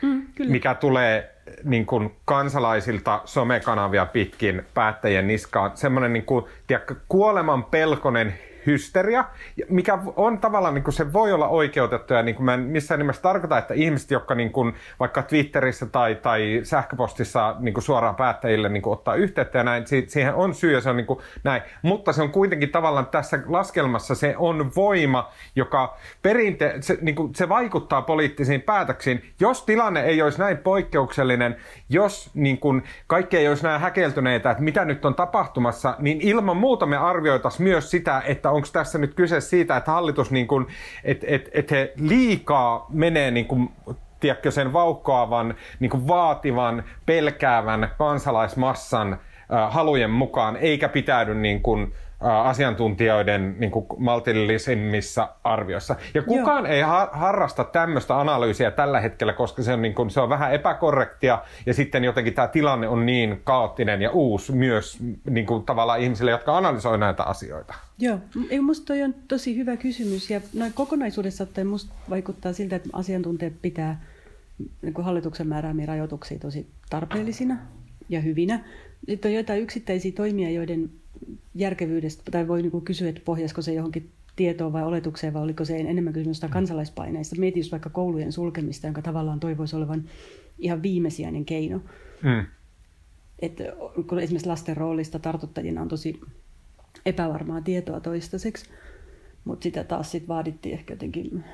[0.03, 0.51] mm, kyllä.
[0.51, 5.70] mikä tulee niin kuin kansalaisilta somekanavia pitkin päättäjien niskaan.
[5.75, 8.35] Semmoinen niin kuin, tiedätkö, kuoleman pelkonen
[8.66, 9.24] hysteria,
[9.68, 12.98] mikä on tavallaan, niin kuin se voi olla oikeutettu ja niin kuin mä en missään
[12.98, 18.16] nimessä tarkoita, että ihmiset, jotka niin kuin, vaikka Twitterissä tai, tai sähköpostissa niin kuin suoraan
[18.16, 21.20] päättäjille niin kuin ottaa yhteyttä ja näin, siihen on syy ja se on niin kuin
[21.44, 21.62] näin.
[21.83, 27.35] Mutta se on kuitenkin tavallaan tässä laskelmassa se on voima, joka perinte, se, niin kuin,
[27.35, 29.35] se vaikuttaa poliittisiin päätöksiin.
[29.40, 31.57] Jos tilanne ei olisi näin poikkeuksellinen,
[31.88, 36.57] jos niin kuin, kaikki ei olisi näin häkeltyneitä, että mitä nyt on tapahtumassa, niin ilman
[36.57, 40.66] muuta me arvioitaisiin myös sitä, että onko tässä nyt kyse siitä, että hallitus, niin kuin,
[41.05, 43.70] että et, et he liikaa menee niin kuin,
[44.20, 49.18] tiedätkö, sen vauhkoavan, niin vaativan, pelkäävän kansalaismassan
[49.70, 55.96] halujen mukaan, eikä pitäydy niin kuin, asiantuntijoiden niin kuin maltillisimmissa arvioissa.
[56.14, 56.74] Ja kukaan Joo.
[56.74, 60.54] ei ha- harrasta tämmöistä analyysiä tällä hetkellä, koska se on, niin kuin, se on vähän
[60.54, 64.98] epäkorrektia ja sitten jotenkin tämä tilanne on niin kaoottinen ja uusi myös
[65.30, 67.74] niin kuin, tavallaan ihmisille, jotka analysoivat näitä asioita.
[67.98, 68.18] Joo,
[68.50, 73.52] minusta toi on tosi hyvä kysymys ja noin kokonaisuudessa ottaen musta vaikuttaa siltä, että asiantuntijat
[73.62, 74.00] pitää
[74.82, 77.56] niin kuin hallituksen määräämiä rajoituksia tosi tarpeellisina
[78.08, 78.64] ja hyvinä.
[79.08, 80.90] Sitten on joitain yksittäisiä toimia, joiden
[81.55, 85.77] järkevyydestä, tai voi niin kysyä, että pohjasko se johonkin tietoon vai oletukseen, vai oliko se
[85.77, 87.37] enemmän kysymys kansalaispaineista.
[87.38, 90.05] Mietin just vaikka koulujen sulkemista, jonka tavallaan toivoisi olevan
[90.59, 91.81] ihan viimesijainen keino.
[92.22, 92.46] Mm.
[93.38, 93.64] Että
[94.07, 96.20] kun esimerkiksi lasten roolista tartuttajina on tosi
[97.07, 98.70] epävarmaa tietoa toistaiseksi,
[99.44, 101.44] mutta sitä taas sit vaadittiin ehkä jotenkin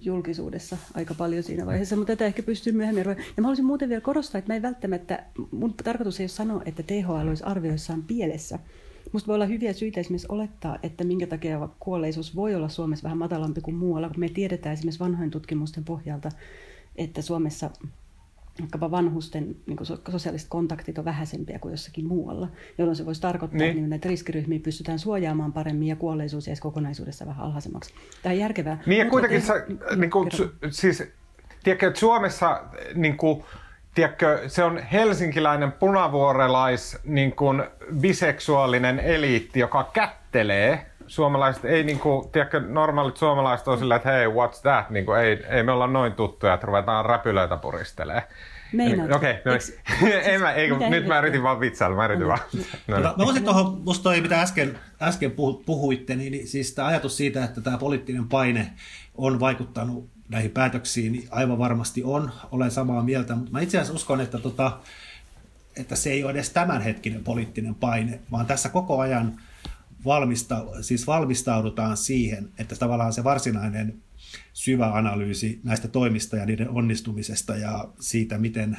[0.00, 3.04] julkisuudessa aika paljon siinä vaiheessa, mutta tätä ehkä pystyy myöhemmin.
[3.04, 6.62] Ja mä haluaisin muuten vielä korostaa, että mä en välttämättä, mun tarkoitus ei ole sanoa,
[6.66, 8.58] että THL olisi arvioissaan pielessä.
[9.14, 13.18] Musta voi olla hyviä syitä esimerkiksi olettaa, että minkä takia kuolleisuus voi olla Suomessa vähän
[13.18, 16.28] matalampi kuin muualla, kun me tiedetään esimerkiksi vanhojen tutkimusten pohjalta,
[16.96, 17.70] että Suomessa
[18.60, 19.78] vaikkapa vanhusten niin
[20.10, 22.48] sosiaaliset kontaktit on vähäisempiä kuin jossakin muualla,
[22.78, 23.76] jolloin se voisi tarkoittaa, niin.
[23.76, 27.94] että näitä riskiryhmiä pystytään suojaamaan paremmin ja kuolleisuus jäisi kokonaisuudessa vähän alhaisemmaksi.
[28.22, 28.82] Tämä on järkevää.
[28.86, 29.46] Niin ja kuitenkin te...
[29.46, 30.30] sä, niin kuin,
[30.70, 31.02] siis,
[31.64, 32.62] tiedätkö, että Suomessa
[32.94, 33.44] niin kuin,
[33.94, 37.62] tiedätkö, se on helsinkiläinen punavuorelais niin kuin,
[38.00, 44.60] biseksuaalinen eliitti, joka kättelee suomalaiset ei niinku, tiedätkö, normaalit suomalaiset on sillä, että hei, what's
[44.62, 44.90] that?
[44.90, 48.22] Niinku, ei, ei me olla noin tuttuja, että ruvetaan räpylöitä puristelee.
[48.72, 49.12] Meinaat?
[49.12, 49.80] Okei, okay, no, siis,
[50.22, 52.38] en mä, ei, nyt mä yritin vaan vitsailla, mä yritin vaan.
[52.88, 53.14] No, no.
[53.18, 55.32] Mä voisin tuohon, musta toi, mitä äsken, äsken
[55.66, 58.72] puhuitte, niin, niin siis tämä ajatus siitä, että tämä poliittinen paine
[59.14, 63.94] on vaikuttanut näihin päätöksiin, niin aivan varmasti on, olen samaa mieltä, mutta mä itse asiassa
[63.94, 64.78] uskon, että, tota,
[65.76, 69.34] että se ei ole edes tämänhetkinen poliittinen paine, vaan tässä koko ajan–
[70.04, 74.02] valmista, siis valmistaudutaan siihen, että tavallaan se varsinainen
[74.52, 78.78] syvä analyysi näistä toimista ja niiden onnistumisesta ja siitä, miten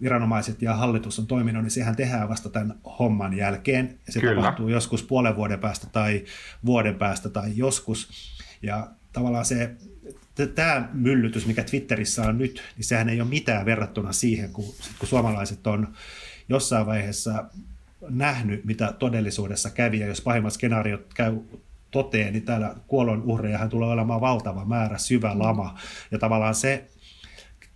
[0.00, 3.98] viranomaiset ja hallitus on toiminut, niin sehän tehdään vasta tämän homman jälkeen.
[4.06, 4.34] Ja se Kyllä.
[4.34, 6.24] tapahtuu joskus puolen vuoden päästä tai
[6.66, 8.08] vuoden päästä tai joskus.
[8.62, 9.76] Ja tavallaan se,
[10.46, 15.08] tämä myllytys, mikä Twitterissä on nyt, niin sehän ei ole mitään verrattuna siihen, kun, kun
[15.08, 15.88] suomalaiset on
[16.48, 17.44] jossain vaiheessa
[18.08, 21.36] nähnyt, mitä todellisuudessa kävi, ja jos pahimmat skenaariot käy
[21.90, 25.78] toteen, niin täällä kuolon uhreja tulee olemaan valtava määrä, syvä lama,
[26.10, 26.84] ja tavallaan se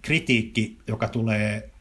[0.03, 1.72] kritiikki, joka tulee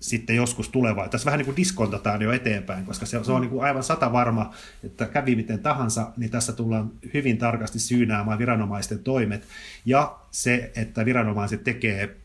[0.00, 1.08] sitten joskus tulevaa.
[1.08, 4.12] Tässä vähän niin kuin diskontataan jo eteenpäin, koska se, se on niin kuin aivan sata
[4.12, 9.46] varma, että kävi miten tahansa, niin tässä tullaan hyvin tarkasti syynäämään viranomaisten toimet.
[9.84, 12.16] Ja se, että viranomaiset tekee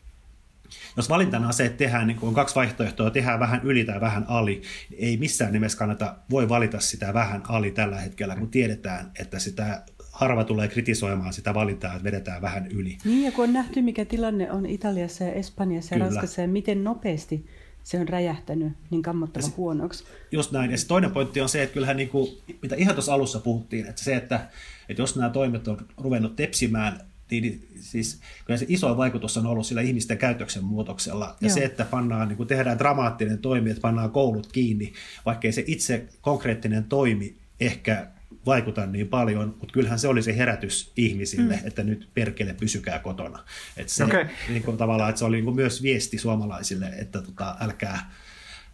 [0.96, 4.62] jos valintana se, että tehdään, niin on kaksi vaihtoehtoa, tehdään vähän yli tai vähän ali,
[4.96, 9.82] ei missään nimessä kannata, voi valita sitä vähän ali tällä hetkellä, kun tiedetään, että sitä
[10.12, 12.98] harva tulee kritisoimaan sitä valintaa, että vedetään vähän yli.
[13.04, 16.10] Niin, ja kun on nähty, mikä tilanne on Italiassa ja Espanjassa ja Kyllä.
[16.10, 17.46] Ranskassa ja miten nopeasti
[17.84, 20.04] se on räjähtänyt niin kammottavan se, huonoksi.
[20.32, 20.70] Just näin.
[20.70, 22.28] Ja se toinen pointti on se, että kyllähän niin kuin,
[22.62, 24.48] mitä ihan tuossa alussa puhuttiin, että se, että,
[24.88, 29.66] että jos nämä toimet on ruvennut tepsimään niin siis kyllä se iso vaikutus on ollut
[29.66, 31.36] sillä ihmisten käytöksen muutoksella.
[31.40, 31.54] Ja Joo.
[31.54, 34.92] se, että pannaan, niin kun tehdään dramaattinen toimi, että pannaan koulut kiinni,
[35.26, 38.06] vaikkei se itse konkreettinen toimi ehkä
[38.46, 41.66] vaikuta niin paljon, mutta kyllähän se oli se herätys ihmisille, mm.
[41.66, 43.44] että nyt perkele pysykää kotona.
[43.76, 44.26] Että se, okay.
[44.48, 48.10] niin kuin, tavallaan, että se oli niin kuin myös viesti suomalaisille, että tota, älkää,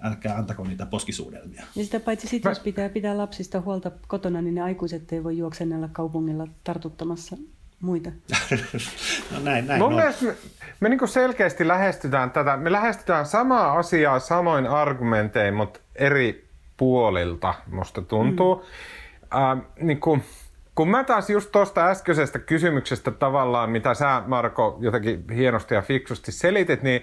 [0.01, 1.65] älkää antako niitä poskisuudelmia.
[1.77, 5.39] Ja sitä paitsi sitten, jos pitää pitää lapsista huolta kotona, niin ne aikuiset ei voi
[5.39, 7.37] juoksennella kaupungilla tartuttamassa
[7.81, 8.11] muita?
[9.33, 9.97] no näin, näin Mun no.
[9.97, 10.35] mielestä me,
[10.81, 18.03] me niin selkeästi lähestytään tätä, me lähestytään samaa asiaa samoin argumentein, mutta eri puolilta, musta
[18.03, 18.55] tuntuu.
[18.55, 18.63] Mm.
[19.35, 20.23] Äh, niin kuin,
[20.75, 26.33] kun mä taas just tuosta äskeisestä kysymyksestä tavallaan, mitä sä Marko jotenkin hienosti ja fiksusti
[26.33, 27.03] selitit, niin,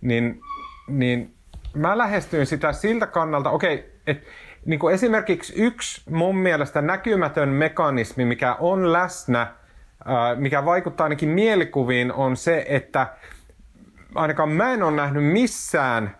[0.00, 0.40] niin,
[0.88, 1.34] niin
[1.74, 4.26] mä lähestyin sitä siltä kannalta, okei, okay, että
[4.64, 9.46] niin esimerkiksi yksi mun mielestä näkymätön mekanismi, mikä on läsnä–
[10.36, 13.06] mikä vaikuttaa ainakin mielikuviin, on se, että
[14.14, 16.16] ainakaan mä en ole nähnyt missään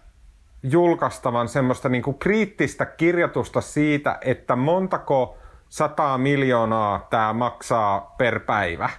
[0.62, 5.38] julkaistavan semmoista niin kuin kriittistä kirjoitusta siitä, että montako
[5.72, 8.90] sataa miljoonaa tämä maksaa per päivä.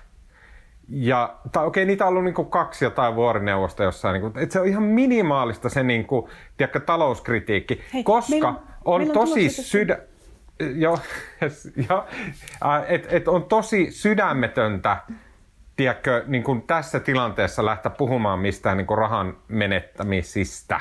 [0.89, 4.13] Ja, tai okei, niitä on ollut niin kaksi jotain vuorineuvosta jossain.
[4.13, 8.53] Niin kuin, että se on ihan minimaalista se niin kuin, tiedätkö, talouskritiikki, Hei, koska meillä
[8.86, 9.99] on, meillä on tosi sydä...
[10.75, 10.99] Joo,
[11.89, 12.07] jo,
[12.88, 14.97] et, et on tosi sydämetöntä
[15.75, 20.79] tiedätkö, niin kuin tässä tilanteessa lähteä puhumaan mistään niin kuin rahan menettämisistä.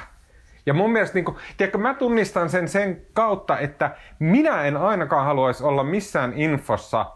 [0.67, 5.25] Ja mun mielestä, niin kuin, tiedätkö, mä tunnistan sen sen kautta, että minä en ainakaan
[5.25, 7.07] haluaisi olla missään infossa,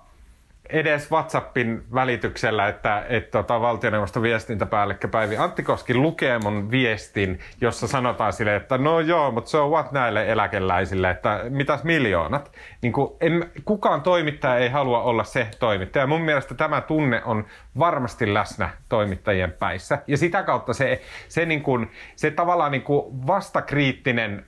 [0.68, 7.86] edes WhatsAppin välityksellä, että, että tota, valtioneuvoston viestintäpäällikkö Päivi Antti Koski lukee mun viestin, jossa
[7.86, 12.52] sanotaan sille, että no joo, mutta se on what näille eläkeläisille, että mitäs miljoonat.
[12.82, 16.06] Niin kuin, en, kukaan toimittaja ei halua olla se toimittaja.
[16.06, 17.44] Mun mielestä tämä tunne on
[17.78, 19.98] varmasti läsnä toimittajien päissä.
[20.06, 24.46] Ja sitä kautta se, se, niin kuin, se tavallaan niin kuin vastakriittinen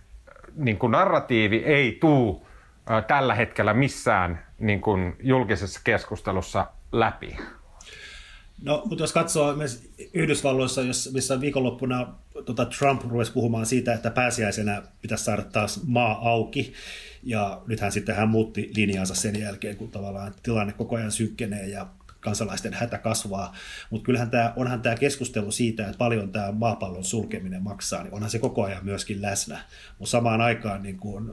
[0.57, 2.48] niin kuin narratiivi ei tuu
[3.07, 7.37] tällä hetkellä missään niin kuin julkisessa keskustelussa läpi?
[8.63, 10.81] No, mutta jos katsoo myös Yhdysvalloissa,
[11.13, 16.73] missä viikonloppuna tota Trump rupesi puhumaan siitä, että pääsiäisenä pitäisi saada taas maa auki,
[17.23, 21.87] ja nythän sitten hän muutti linjansa sen jälkeen, kun tavallaan tilanne koko ajan synkkenee ja
[22.21, 23.55] kansalaisten hätä kasvaa.
[23.91, 28.31] Mutta kyllähän tämä, onhan tämä keskustelu siitä, että paljon tämä maapallon sulkeminen maksaa, niin onhan
[28.31, 29.61] se koko ajan myöskin läsnä.
[29.99, 31.33] Mutta samaan aikaan niin kuin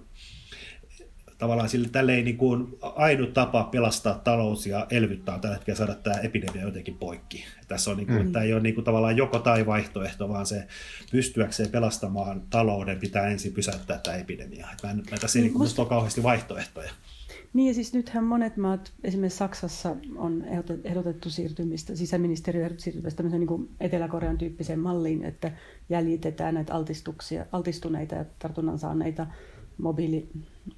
[1.46, 5.96] tavallaan sille tälleen niin kuin ainut tapa pelastaa talous ja elvyttää on tällä hetkellä saada
[5.96, 7.46] tämä epidemia jotenkin poikki.
[7.68, 8.32] Tässä on niin kuin, mm.
[8.32, 10.68] tämä ei ole niin kuin tavallaan joko tai vaihtoehto, vaan se
[11.12, 14.68] pystyäkseen pelastamaan talouden pitää ensin pysäyttää tämä epidemia.
[14.84, 15.80] Mä en, mä tässä ei niin Must...
[15.80, 16.92] ole kauheasti vaihtoehtoja.
[17.54, 20.44] Niin ja siis nythän monet maat, esimerkiksi Saksassa on
[20.84, 25.52] ehdotettu siirtymistä, sisäministeriö ehdotettu siirtymistä tämmöiseen niin Etelä-Korean tyyppiseen malliin, että
[25.90, 29.28] jäljitetään näitä altistuksia, altistuneita ja tartunnan saaneita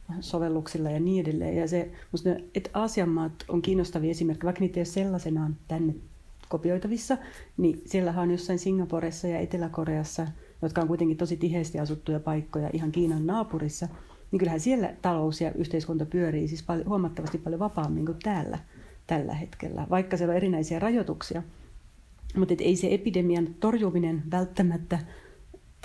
[0.08, 1.58] mobiilisovelluksilla ja niin edelleen.
[1.58, 5.96] Ja se, musta, että Aasian maat on kiinnostavia esimerkkejä, vaikka niitä ei ole sellaisenaan tänne
[6.50, 7.18] kopioitavissa,
[7.58, 10.28] niin siellähän on jossain Singaporessa ja Etelä-Koreassa,
[10.62, 13.88] jotka on kuitenkin tosi tiheästi asuttuja paikkoja ihan Kiinan naapurissa,
[14.32, 18.60] niin kyllähän siellä talous ja yhteiskunta pyörii siis paljon, huomattavasti paljon vapaammin kuin täällä
[19.08, 21.44] tällä hetkellä, vaikka siellä on erinäisiä rajoituksia.
[22.36, 25.00] Mutta ei se epidemian torjuminen välttämättä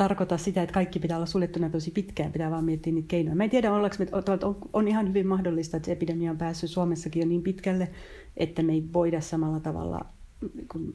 [0.02, 3.36] tarkoita sitä, että kaikki pitää olla suljettuna tosi pitkään, pitää vaan miettiä niitä keinoja.
[3.36, 4.06] Mä en tiedä, ollaanko me,
[4.46, 7.88] on, on ihan hyvin mahdollista, että se epidemia on päässyt Suomessakin jo niin pitkälle,
[8.36, 10.06] että me ei voida samalla tavalla
[10.72, 10.94] kun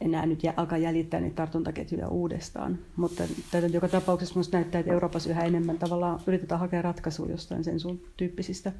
[0.00, 2.78] enää nyt alkaa jäljittää niitä tartuntaketjuja uudestaan.
[2.96, 7.64] Mutta tätä joka tapauksessa minusta näyttää, että Euroopassa yhä enemmän tavallaan yritetään hakea ratkaisua jostain
[7.64, 8.72] sen sun tyyppisistä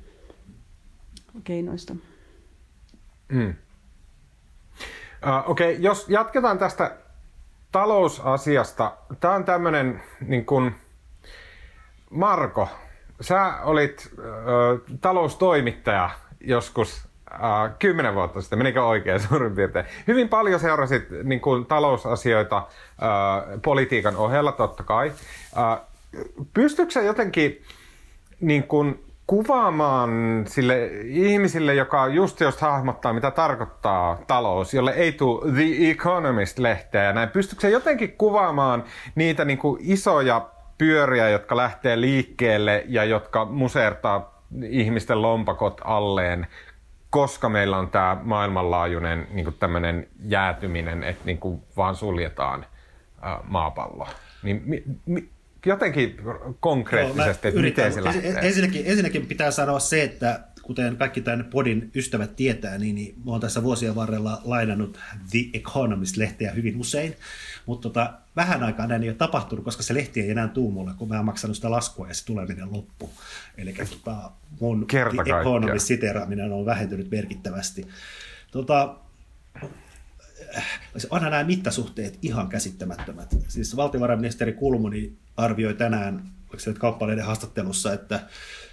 [1.45, 1.95] keinoista.
[3.29, 3.49] Mm.
[3.49, 6.97] Uh, Okei, okay, jos jatketaan tästä
[7.73, 8.93] talousasiasta.
[9.21, 10.75] Tämä on tämmöinen niin kuin,
[12.11, 12.69] Marko,
[13.21, 14.23] sä olit ö,
[15.01, 17.41] taloustoimittaja joskus äh,
[17.79, 19.87] kymmenen vuotta sitten, menikö oikein suurin piirtein.
[20.07, 25.13] Hyvin paljon seurasit niin kuin, talousasioita äh, politiikan ohella totta kai.
[25.59, 25.81] Äh,
[26.55, 27.63] pystytkö sä jotenkin
[28.41, 30.11] niin kuin, kuvaamaan
[30.47, 37.13] sille ihmisille, joka just jos hahmottaa, mitä tarkoittaa talous, jolle ei tule The Economist-lehteä ja
[37.13, 37.29] näin.
[37.29, 44.43] Pystytkö se jotenkin kuvaamaan niitä niin kuin isoja pyöriä, jotka lähtee liikkeelle ja jotka musertaa
[44.63, 46.47] ihmisten lompakot alleen,
[47.11, 52.67] koska meillä on tämä maailmanlaajuinen niin kuin tämmöinen jäätyminen, että niin kuin vaan suljetaan
[53.45, 54.07] maapallo.
[54.43, 55.29] Niin, mi, mi,
[55.67, 56.17] jotenkin
[56.61, 58.39] konkreettisesti, Joo, että miten se lähtee?
[58.43, 63.31] Ensinnäkin, ensinnäkin pitää sanoa se, että kuten kaikki tämän podin ystävät tietää, niin, niin mä
[63.31, 64.99] oon tässä vuosien varrella lainannut
[65.31, 67.17] The Economist-lehteä hyvin usein,
[67.67, 70.93] mutta tota, vähän aikaa näin ei ole tapahtunut, koska se lehti ei enää tuu mulle,
[70.99, 73.11] kun mä oon maksanut sitä laskua ja se tuleminen loppu.
[73.59, 77.87] Eli tota, mun Kerta The Economist-siteraaminen on vähentynyt merkittävästi.
[78.51, 78.97] Tota,
[81.11, 83.37] onhan nämä mittasuhteet ihan käsittämättömät.
[83.49, 86.23] Siis valtiovarainministeri Kulmuni arvioi tänään
[86.79, 88.21] kauppaleiden haastattelussa, että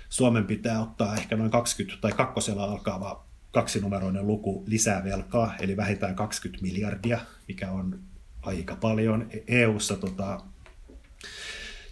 [0.09, 6.15] Suomen pitää ottaa ehkä noin 20 tai kakkosella alkaava kaksinumeroinen luku lisää velkaa, eli vähintään
[6.15, 7.99] 20 miljardia, mikä on
[8.41, 9.29] aika paljon.
[9.47, 10.41] EU-ssa tota,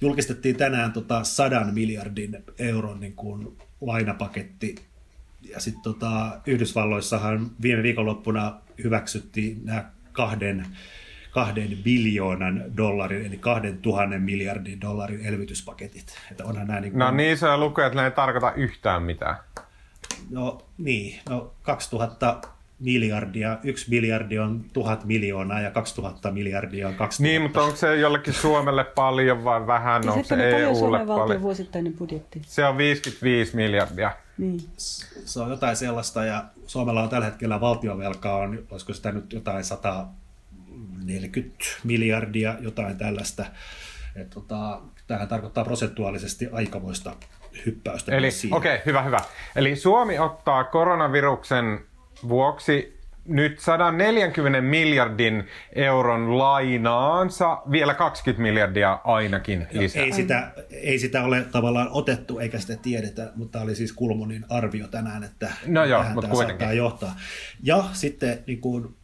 [0.01, 4.75] julkistettiin tänään tota 100 miljardin euron niin kuin lainapaketti,
[5.49, 10.65] ja sitten tota, Yhdysvalloissahan viime viikonloppuna hyväksyttiin nämä kahden,
[11.31, 16.17] kahden biljoonan dollarin, eli kahden tuhannen miljardin dollarin elvytyspaketit.
[16.31, 16.99] Että onhan nämä niin kuin...
[16.99, 19.35] No niin, se lukuja, että ne ei tarkoita yhtään mitään.
[20.29, 22.41] No niin, no 2000
[22.79, 27.23] miljardia, yksi miljardi on tuhat miljoonaa ja 2000 miljardia on 2000.
[27.23, 30.03] Niin, mutta onko se jollekin Suomelle paljon vai vähän?
[30.05, 31.41] Ja onko se EUlle paljon?
[31.41, 32.41] vuosittainen budjetti?
[32.45, 34.11] Se on 55 miljardia.
[34.37, 34.59] Niin.
[34.77, 39.63] Se on jotain sellaista ja Suomella on tällä hetkellä valtiovelkaa, on, olisiko sitä nyt jotain
[39.63, 43.45] 140 miljardia, jotain tällaista.
[44.15, 47.15] Et, tota, tämähän tarkoittaa prosentuaalisesti aikamoista
[47.65, 48.15] hyppäystä.
[48.15, 49.19] Eli okei, okay, hyvä, hyvä.
[49.55, 51.85] Eli Suomi ottaa koronaviruksen
[52.27, 52.94] vuoksi
[53.25, 60.03] nyt 140 miljardin euron lainaansa vielä 20 miljardia ainakin lisää.
[60.03, 64.87] Ei sitä, ei sitä ole tavallaan otettu eikä sitä tiedetä, mutta oli siis Kulmunin arvio
[64.87, 66.59] tänään, että no joo, tähän mutta tämä kuitenkin.
[66.59, 67.15] saattaa johtaa.
[67.63, 68.95] Ja sitten niin kuin,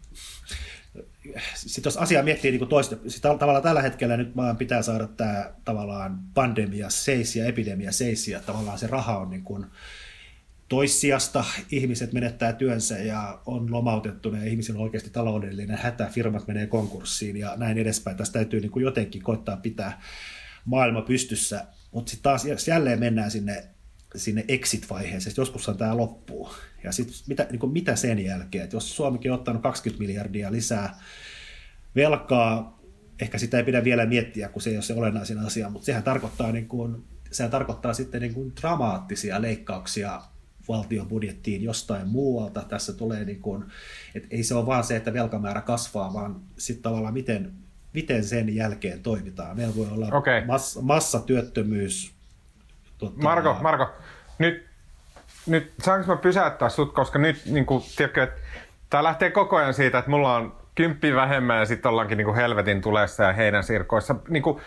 [1.55, 5.51] sitten jos asiaa miettii niin toista, siis tavallaan tällä hetkellä nyt vaan pitää saada tämä
[5.65, 9.65] tavallaan pandemia seis ja epidemia seis ja tavallaan se raha on niin kuin,
[10.71, 16.67] toissijasta, ihmiset menettää työnsä ja on lomautettuna ja ihmisillä on oikeasti taloudellinen hätä, firmat menee
[16.67, 18.17] konkurssiin ja näin edespäin.
[18.17, 20.01] Tästä täytyy niin kuin jotenkin koittaa pitää
[20.65, 23.63] maailma pystyssä, mutta sitten taas jälleen mennään sinne,
[24.15, 26.53] sinne exit-vaiheeseen, joskushan tämä loppuu.
[26.83, 30.51] Ja sitten mitä, niin kuin mitä sen jälkeen, että jos Suomikin on ottanut 20 miljardia
[30.51, 30.99] lisää
[31.95, 32.79] velkaa,
[33.21, 36.03] ehkä sitä ei pidä vielä miettiä, kun se ei ole se olennaisin asia, mutta sehän
[36.03, 40.21] tarkoittaa, niin kuin, sehän tarkoittaa sitten niin kuin dramaattisia leikkauksia
[40.67, 42.61] valtion budjettiin jostain muualta.
[42.69, 43.65] Tässä tulee, niin kuin,
[44.15, 47.51] että ei se ole vaan se, että velkamäärä kasvaa, vaan sitten tavallaan miten,
[47.93, 49.57] miten sen jälkeen toimitaan.
[49.57, 50.45] Meillä voi olla okay.
[50.45, 52.13] mass, massatyöttömyys.
[52.97, 53.21] Tota...
[53.21, 53.87] Marko, Marko,
[54.39, 54.65] nyt,
[55.47, 58.39] nyt saanko mä pysäyttää sut, koska nyt niin kuin, tiedätkö, että
[58.89, 62.35] tämä lähtee koko ajan siitä, että mulla on kymppi vähemmän ja sitten ollaankin niin kuin
[62.35, 64.15] helvetin tulessa ja heidän sirkoissa.
[64.29, 64.61] Niin kuin,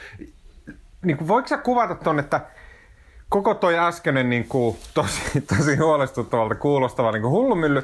[1.02, 2.40] niin kuin, voiko sä kuvata tuonne, että
[3.28, 5.20] koko toi äskeinen niin kuin, tosi,
[5.56, 7.82] tosi huolestuttavalta kuulostava niin kuin hullumylly,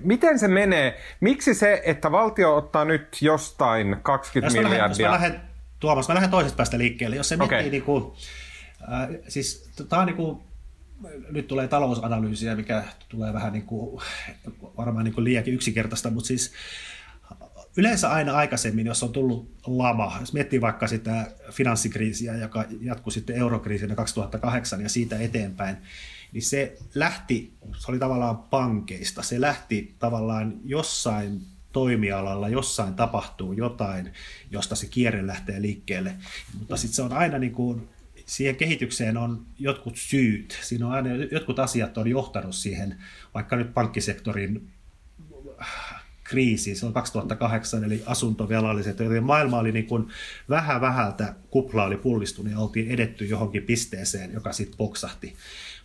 [0.00, 1.00] miten se menee?
[1.20, 4.80] Miksi se, että valtio ottaa nyt jostain 20 jos miljardia?
[4.80, 5.48] Lähden, jos mä lähden,
[5.80, 7.16] Tuomas, mä lähden toisesta päästä liikkeelle.
[7.16, 7.48] Jos se okay.
[7.48, 8.12] miettii, niin kuin,
[8.92, 10.40] äh, siis tämä on niin kuin,
[11.30, 14.02] nyt tulee talousanalyysiä, mikä tulee vähän niin kuin,
[14.76, 16.52] varmaan niin kuin liiankin yksinkertaista, mutta siis
[17.78, 23.36] yleensä aina aikaisemmin, jos on tullut lama, jos miettii vaikka sitä finanssikriisiä, joka jatkui sitten
[23.36, 25.76] eurokriisinä 2008 ja siitä eteenpäin,
[26.32, 31.40] niin se lähti, se oli tavallaan pankeista, se lähti tavallaan jossain
[31.72, 34.12] toimialalla, jossain tapahtuu jotain,
[34.50, 36.14] josta se kierre lähtee liikkeelle,
[36.58, 37.88] mutta sitten se on aina niin kuin,
[38.26, 42.96] siihen kehitykseen on jotkut syyt, siinä on aina jotkut asiat on johtanut siihen,
[43.34, 44.68] vaikka nyt pankkisektorin
[46.28, 50.08] kriisi, se on 2008, eli asuntovelalliset, joten maailma oli niin kuin
[50.48, 55.36] vähän vähältä, kupla oli pullistunut ja oltiin edetty johonkin pisteeseen, joka sitten poksahti.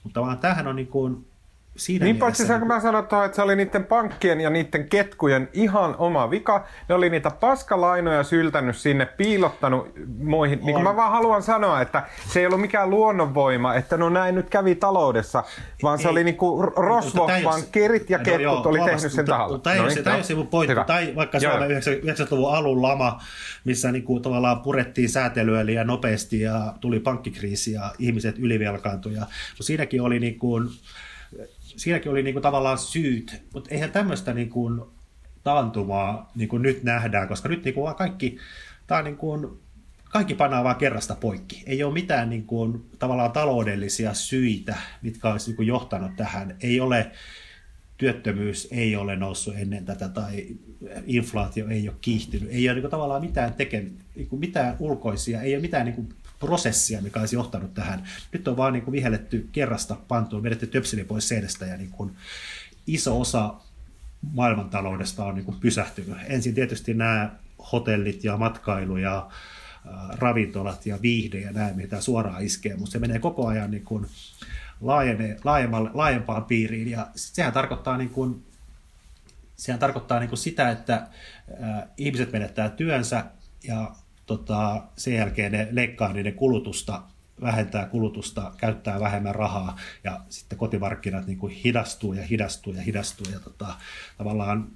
[0.03, 1.25] Mutta vaan tämähän on niin kuin
[1.75, 5.49] Siinä niin paitsi saanko mä sanoa tuohon, että se oli niiden pankkien ja niiden ketkujen
[5.53, 6.65] ihan oma vika.
[6.89, 10.59] Ne oli niitä paskalainoja syltänyt sinne, piilottanut muihin.
[10.59, 14.35] Niin kuin mä vaan haluan sanoa, että se ei ollut mikään luonnonvoima, että no näin
[14.35, 15.43] nyt kävi taloudessa,
[15.83, 19.25] vaan se ei, oli niinku rosvo, vaan kerit ja ketkut no, joo, oli tehnyt sen
[19.25, 19.59] tahalla.
[19.59, 20.75] Tämä ei no, niin, ole se mun pointti.
[20.87, 23.21] Tai vaikka Suomen 90-luvun alun lama,
[23.63, 29.29] missä niinku tavallaan purettiin säätelyä liian nopeasti ja tuli pankkikriisi ja ihmiset ylivelkaantuivat.
[29.29, 30.61] No siinäkin oli niinku,
[31.75, 34.81] siinäkin oli niin kuin tavallaan syyt, mutta eihän tämmöistä niin kuin
[35.43, 38.37] taantumaa niin kuin nyt nähdään, koska nyt niin kuin kaikki,
[38.87, 39.47] tämä niin kuin,
[40.09, 41.63] kaikki pannaan vaan kerrasta poikki.
[41.65, 46.55] Ei ole mitään niin kuin, tavallaan taloudellisia syitä, mitkä olisi niin kuin johtanut tähän.
[46.61, 47.11] Ei ole
[47.97, 50.47] työttömyys ei ole noussut ennen tätä tai
[51.05, 52.49] inflaatio ei ole kiihtynyt.
[52.51, 56.09] Ei ole niin kuin, tavallaan mitään, teke, niin mitään ulkoisia, ei ole mitään niin kuin,
[56.45, 58.03] prosessia, mikä olisi johtanut tähän.
[58.31, 62.15] Nyt on vaan niin kuin vihelletty kerrasta pantuun, vedetty töpseli pois seinästä ja niin kuin
[62.87, 63.53] iso osa
[64.33, 66.17] maailmantaloudesta on niin kuin pysähtynyt.
[66.27, 67.31] Ensin tietysti nämä
[67.71, 69.29] hotellit ja matkailu ja
[70.09, 74.05] ravintolat ja viihde ja nämä, mitä suoraan iskee, mutta se menee koko ajan niin kuin
[74.81, 75.37] laajene,
[75.93, 78.45] laajempaan piiriin ja sehän tarkoittaa niin kuin,
[79.55, 81.07] sehän tarkoittaa niin kuin sitä, että
[81.97, 83.25] ihmiset menettää työnsä
[83.63, 83.95] ja
[84.25, 87.01] tota, sen jälkeen ne leikkaa niiden kulutusta,
[87.41, 93.27] vähentää kulutusta, käyttää vähemmän rahaa ja sitten kotimarkkinat niin kuin hidastuu ja hidastuu ja hidastuu
[93.33, 93.75] ja tota,
[94.17, 94.67] tavallaan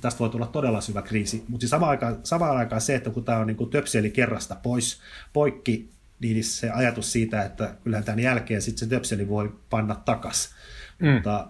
[0.00, 1.44] tästä voi tulla todella syvä kriisi.
[1.48, 4.56] Mutta siis samaan aikaan, samaan aikaan se, että kun tämä on niin kuin töpseli kerrasta
[4.62, 5.00] pois,
[5.32, 5.90] poikki,
[6.20, 10.50] niin se ajatus siitä, että kyllähän tämän jälkeen sitten se töpseli voi panna takas.
[10.98, 11.08] Mm.
[11.08, 11.48] Mutta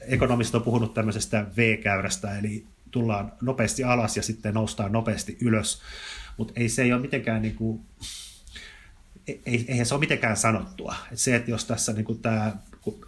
[0.00, 5.82] ekonomista on puhunut tämmöisestä V-käyrästä, eli tullaan nopeasti alas ja sitten noustaan nopeasti ylös
[6.38, 7.80] mutta ei se ei ole mitenkään niin kuin,
[9.46, 10.94] ei, eihän se ole mitenkään sanottua.
[11.12, 12.56] Et se, että jos tässä niin kuin tämä,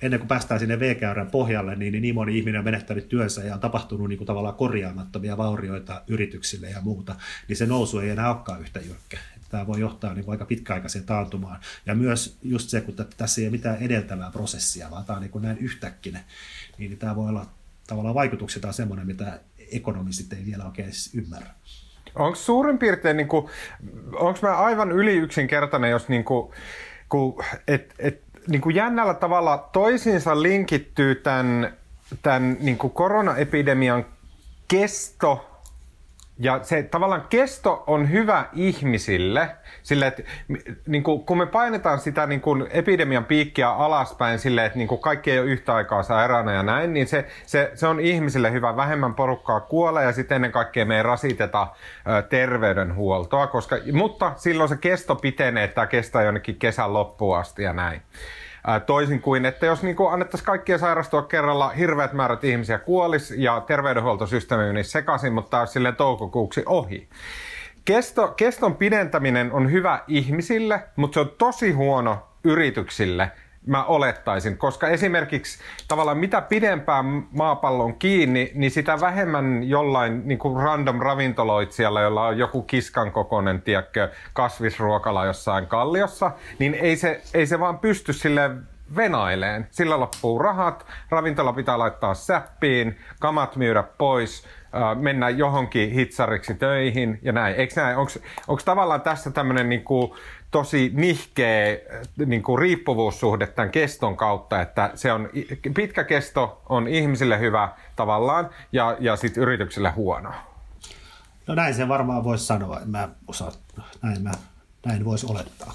[0.03, 3.61] ennen kuin päästään sinne V-käyrän pohjalle, niin, niin moni ihminen on menettänyt työnsä ja on
[3.61, 7.17] tapahtunut niin kuin tavallaan korjaamattomia vaurioita yrityksille ja muuta,
[7.49, 9.19] niin se nousu ei enää olekaan yhtä jyrkkä.
[9.49, 11.61] Tämä voi johtaa niin kuin aika pitkäaikaiseen taantumaan.
[11.87, 15.31] Ja myös just se, kun tässä ei ole mitään edeltävää prosessia, vaan tämä on niin
[15.31, 16.23] kuin näin yhtäkkinen,
[16.79, 17.47] niin tämä voi olla
[17.87, 19.41] tavallaan vaikutuksiltaan semmoinen, mitä
[19.73, 21.51] ekonomistit ei vielä oikein ymmärrä.
[22.15, 23.29] Onko suurin piirtein, niin
[24.15, 26.53] onko mä aivan yli yksinkertainen, jos niin kuin,
[27.09, 31.77] kun, et, et, niin kuin jännällä tavalla toisiinsa linkittyy tämän,
[32.23, 34.07] tämän niin kuin koronaepidemian
[34.69, 35.50] kesto
[36.43, 39.51] ja se tavallaan kesto on hyvä ihmisille,
[39.83, 40.23] sille, että
[40.87, 45.01] niin kuin, kun me painetaan sitä niin kuin epidemian piikkiä alaspäin sille, että niin kuin
[45.01, 48.77] kaikki ei ole yhtä aikaa sairaana ja näin, niin se, se, se on ihmisille hyvä.
[48.77, 51.67] Vähemmän porukkaa kuolee ja sitten ennen kaikkea me ei rasiteta
[52.09, 57.63] ö, terveydenhuoltoa, koska, mutta silloin se kesto pitenee, että tämä kestää jonnekin kesän loppuun asti
[57.63, 58.03] ja näin.
[58.87, 64.65] Toisin kuin, että jos niin annettaisiin kaikkia sairastua kerralla, hirveät määrät ihmisiä kuolis ja terveydenhuoltosysteemi
[64.65, 67.09] menisi sekaisin, mutta tämä olisi toukokuuksi ohi.
[67.85, 73.31] Kesto, keston pidentäminen on hyvä ihmisille, mutta se on tosi huono yrityksille,
[73.71, 75.59] mä olettaisin, koska esimerkiksi
[75.89, 82.27] tavallaan mitä pidempään maapallo on kiinni, niin sitä vähemmän jollain niin kuin random ravintoloitsijalla, jolla
[82.27, 88.13] on joku kiskan kokoinen tiedätkö, kasvisruokala jossain kalliossa, niin ei se, ei se vaan pysty
[88.13, 88.51] sille
[88.97, 89.69] venaileen.
[89.71, 94.47] Sillä loppuu rahat, ravintola pitää laittaa säppiin, kamat myydä pois,
[95.01, 97.57] mennä johonkin hitsariksi töihin ja näin.
[97.77, 97.97] Näin?
[97.97, 100.17] Onko tavallaan tässä tämmöinen niinku
[100.51, 101.79] tosi nihkeä
[102.27, 105.29] niinku riippuvuussuhde tämän keston kautta, että se on,
[105.75, 110.31] pitkä kesto on ihmisille hyvä tavallaan ja, ja sitten yrityksille huono?
[111.47, 112.81] No näin se varmaan voisi sanoa.
[112.85, 113.53] Mä osaa,
[114.03, 114.33] näin, mä,
[114.87, 115.75] näin voisi olettaa.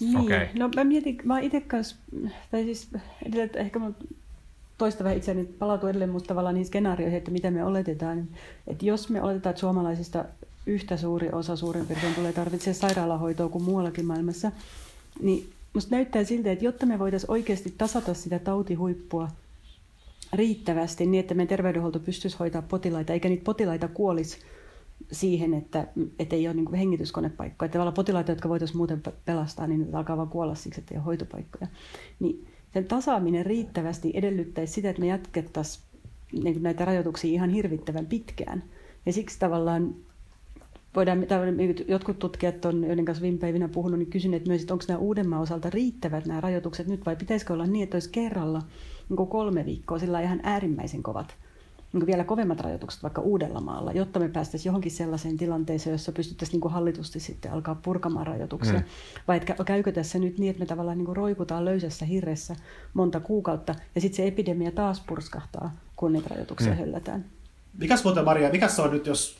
[0.00, 0.46] Niin, okay.
[0.58, 1.96] no mä mietin, mä itse kanssa,
[2.50, 2.90] tai siis
[3.26, 3.90] edelleen, ehkä mä
[4.78, 8.28] toista vähän itseäni palautuu edelleen mutta tavallaan niihin skenaarioihin, että mitä me oletetaan.
[8.66, 10.24] Että jos me oletetaan, että suomalaisista
[10.66, 14.52] yhtä suuri osa suurin piirtein tulee tarvitsemaan sairaalahoitoa kuin muuallakin maailmassa,
[15.22, 19.28] niin musta näyttää siltä, että jotta me voitaisiin oikeasti tasata sitä tautihuippua
[20.32, 24.38] riittävästi niin, että meidän terveydenhuolto pystyisi hoitaa potilaita, eikä niitä potilaita kuolisi
[25.12, 25.86] siihen, että,
[26.18, 27.66] että ei ole niin hengityskonepaikkoja.
[27.66, 31.04] Että tavallaan potilaita, jotka voitaisiin muuten pelastaa, niin alkaa vaan kuolla siksi, että ei ole
[31.04, 31.66] hoitopaikkoja.
[32.20, 35.84] Niin sen tasaaminen riittävästi edellyttäisi sitä, että me jatkettaisiin
[36.32, 38.62] niin näitä rajoituksia ihan hirvittävän pitkään.
[39.06, 39.94] Ja siksi tavallaan
[40.96, 41.26] voidaan,
[41.88, 45.42] jotkut tutkijat on, joiden kanssa viime päivinä puhunut, niin kysyneet myös, että onko nämä Uudenmaan
[45.42, 48.62] osalta riittävät nämä rajoitukset nyt vai pitäisikö olla niin, että olisi kerralla
[49.08, 51.36] niin kolme viikkoa sillä ihan äärimmäisen kovat
[51.92, 56.72] niin vielä kovemmat rajoitukset vaikka Uudellamaalla, jotta me päästäisiin johonkin sellaiseen tilanteeseen, jossa pystyttäisiin niin
[56.72, 58.74] hallitusti sitten alkaa purkamaan rajoituksia.
[58.74, 58.84] Mm.
[59.28, 62.56] Vai että käykö tässä nyt niin, että me tavallaan niin roikutaan löysässä hirressä
[62.94, 66.78] monta kuukautta ja sitten se epidemia taas purskahtaa, kun niitä rajoituksia mm.
[66.78, 67.24] höllätään.
[67.78, 69.36] Mikäs muuten Maria, mikä se on nyt, jos,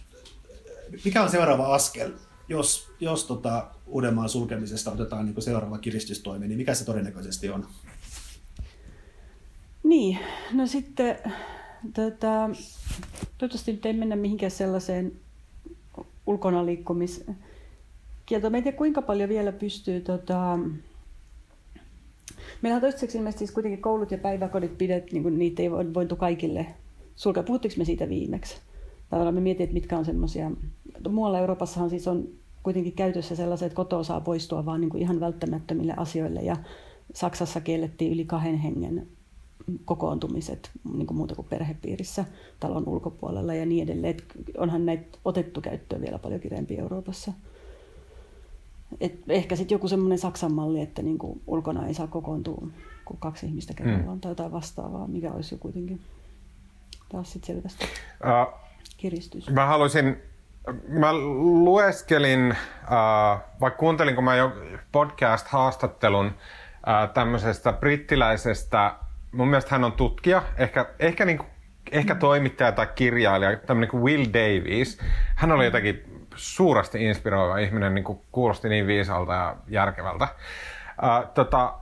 [1.05, 2.13] mikä on seuraava askel,
[2.49, 7.67] jos, jos tota Uudenmaan sulkemisesta otetaan niin seuraava kiristystoimi, niin mikä se todennäköisesti on?
[9.83, 10.19] Niin,
[10.53, 11.19] no sitten
[11.95, 12.51] Tota,
[13.39, 15.13] toivottavasti nyt ei mennä mihinkään sellaiseen
[16.27, 18.51] ulkona liikkumiskieltoon.
[18.51, 20.59] Mä en tiedä kuinka paljon vielä pystyy tota,
[22.63, 26.67] Meillä on toistaiseksi ilmeisesti siis kuitenkin koulut ja päiväkodit pidet, niin niitä ei voitu kaikille
[27.17, 27.43] sulkea.
[27.43, 28.57] Puhuttiinko me siitä viimeksi?
[29.11, 30.51] Tavallaan me mietin, että mitkä on semmoisia...
[31.09, 32.29] Muualla Euroopassahan siis on
[32.63, 36.41] kuitenkin käytössä sellaiset, että kotoa saa poistua vaan niin kuin ihan välttämättömille asioille.
[36.41, 36.57] Ja
[37.15, 39.07] Saksassa kiellettiin yli kahden hengen
[39.85, 42.25] kokoontumiset niin kuin muuta kuin perhepiirissä
[42.61, 44.17] talon ulkopuolella ja niin edelleen.
[44.17, 44.25] Et
[44.59, 47.33] onhan näitä otettu käyttöön vielä paljon kireempi Euroopassa.
[49.01, 52.67] Et ehkä sitten joku semmoinen Saksan malli, että niin kuin ulkona ei saa kokoontua
[53.05, 54.21] kuin kaksi ihmistä kerrallaan mm.
[54.21, 56.01] tai jotain vastaavaa, mikä olisi jo kuitenkin
[57.09, 58.61] taas sitten selvästi uh,
[58.97, 59.51] kiristys.
[59.51, 60.17] Mä haluaisin
[60.89, 61.13] Mä
[61.65, 64.53] lueskelin, uh, vaikka kuuntelinko mä jo
[64.93, 68.95] podcast-haastattelun uh, tämmöisestä brittiläisestä
[69.33, 71.49] mun mielestä hän on tutkija, ehkä, ehkä, niin kuin,
[71.93, 74.99] ehkä toimittaja tai kirjailija, tämmöinen kuin Will Davies.
[75.35, 80.29] Hän oli jotenkin suuresti inspiroiva ihminen, niin kuin kuulosti niin viisalta ja järkevältä.
[81.03, 81.75] Uh, tota,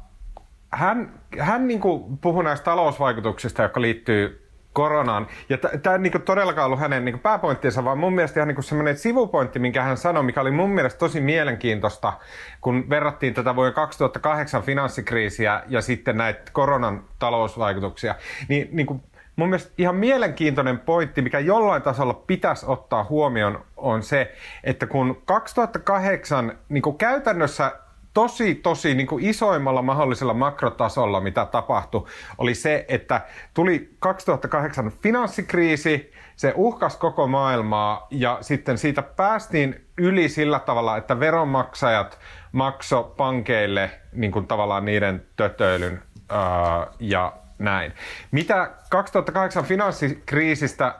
[0.70, 4.43] hän hän niin kuin puhui näistä talousvaikutuksista, jotka liittyy
[4.74, 5.26] koronaan.
[5.48, 8.96] Ja tämä ei niin todellakaan ollut hänen niin pääpointtinsa, vaan mun mielestä ihan niin semmoinen
[8.96, 12.12] sivupointti, minkä hän sanoi, mikä oli mun mielestä tosi mielenkiintoista,
[12.60, 18.14] kun verrattiin tätä vuoden 2008 finanssikriisiä ja sitten näitä koronan talousvaikutuksia.
[18.48, 19.02] Niin, niin kuin
[19.36, 25.22] mun mielestä ihan mielenkiintoinen pointti, mikä jollain tasolla pitäisi ottaa huomioon, on se, että kun
[25.24, 27.72] 2008 niin kuin käytännössä
[28.14, 32.06] tosi, tosi niin kuin isoimmalla mahdollisella makrotasolla, mitä tapahtui,
[32.38, 33.20] oli se, että
[33.54, 41.20] tuli 2008 finanssikriisi, se uhkas koko maailmaa ja sitten siitä päästiin yli sillä tavalla, että
[41.20, 42.18] veronmaksajat
[42.52, 47.92] makso pankeille niin kuin tavallaan niiden tötöilyn ää, ja näin.
[48.30, 50.94] Mitä 2008 finanssikriisistä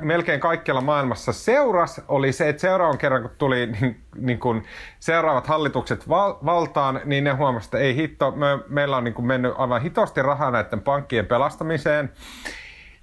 [0.00, 4.62] melkein kaikkialla maailmassa seuras, oli se, että seuraavan kerran kun tuli niin, niin kun
[5.00, 9.26] seuraavat hallitukset val- valtaan, niin ne huomasivat, että ei hitto, me, meillä on niin kun
[9.26, 12.12] mennyt aivan hitosti rahaa näiden pankkien pelastamiseen.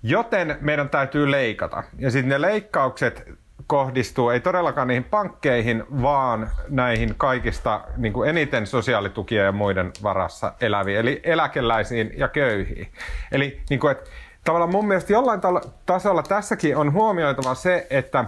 [0.04, 1.84] Joten meidän täytyy leikata.
[1.98, 3.24] Ja sitten ne leikkaukset
[3.68, 10.54] kohdistuu ei todellakaan niihin pankkeihin, vaan näihin kaikista niin kuin eniten sosiaalitukia ja muiden varassa
[10.62, 12.92] eläviin, eli eläkeläisiin ja köyhiin.
[13.32, 14.10] Eli niin kuin, että
[14.44, 15.42] tavallaan mun mielestä jollain
[15.86, 18.26] tasolla tässäkin on huomioitava se, että,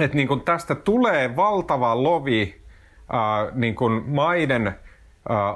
[0.00, 2.62] että niin kuin tästä tulee valtava lovi
[3.14, 4.74] äh, niin kuin maiden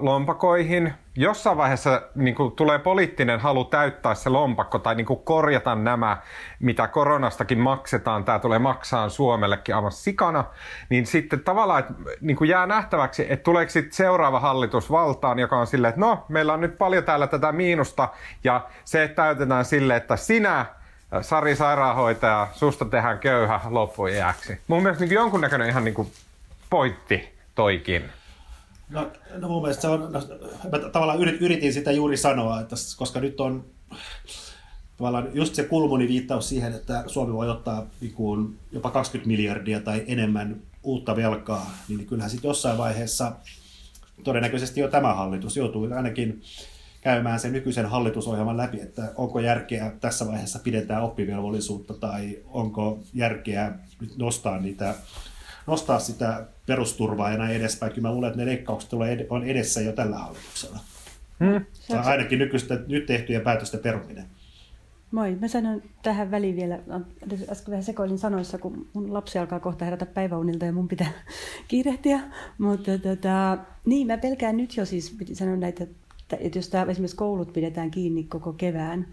[0.01, 0.95] lompakoihin.
[1.17, 6.17] Jossain vaiheessa niin kuin, tulee poliittinen halu täyttää se lompakko tai niin kuin, korjata nämä,
[6.61, 8.25] mitä koronastakin maksetaan.
[8.25, 10.45] Tämä tulee maksaa Suomellekin aivan sikana.
[10.89, 15.59] Niin sitten tavallaan että, niin kuin jää nähtäväksi, että tuleeko sitten seuraava hallitus valtaan, joka
[15.59, 18.09] on silleen, että no, meillä on nyt paljon täällä tätä miinusta.
[18.45, 20.67] Ja se täytetään sille, että sinä
[21.21, 24.61] Sari sairaanhoitaja, susta tehdään köyhä loppujääksi.
[24.69, 26.13] Mun mielestä niin jonkunnäköinen ihan niin kuin
[26.71, 28.11] pointti toikin.
[28.91, 30.23] No, no mun mielestä se on, no,
[30.73, 33.65] mä tavallaan yritin sitä juuri sanoa, että koska nyt on
[34.97, 39.81] tavallaan just se kulmuni viittaus siihen, että Suomi voi ottaa niin kuin jopa 20 miljardia
[39.81, 43.33] tai enemmän uutta velkaa, niin kyllähän sitten jossain vaiheessa
[44.25, 46.43] todennäköisesti jo tämä hallitus joutuu ainakin
[47.01, 53.73] käymään sen nykyisen hallitusohjelman läpi, että onko järkeä tässä vaiheessa pidentää oppivelvollisuutta tai onko järkeä
[54.01, 54.95] nyt nostaa niitä
[55.71, 57.93] nostaa sitä perusturvaa ja näin edespäin.
[57.93, 58.91] Kyllä mä luulen, että ne leikkaukset
[59.31, 60.79] on edessä jo tällä hallituksella.
[61.45, 61.65] Hmm.
[61.89, 64.25] Tai ainakin nykyistä, nyt tehtyjen päätösten peruminen.
[65.11, 66.79] Moi, mä sanon tähän väliin vielä,
[67.51, 71.13] äsken vähän sekoilin sanoissa, kun mun lapsi alkaa kohta herätä päiväunilta ja mun pitää
[71.69, 72.21] kiirehtiä.
[72.59, 75.87] Mutta tota, niin, mä pelkään nyt jo siis, sanon näitä,
[76.39, 79.07] että jos tämä esimerkiksi koulut pidetään kiinni koko kevään,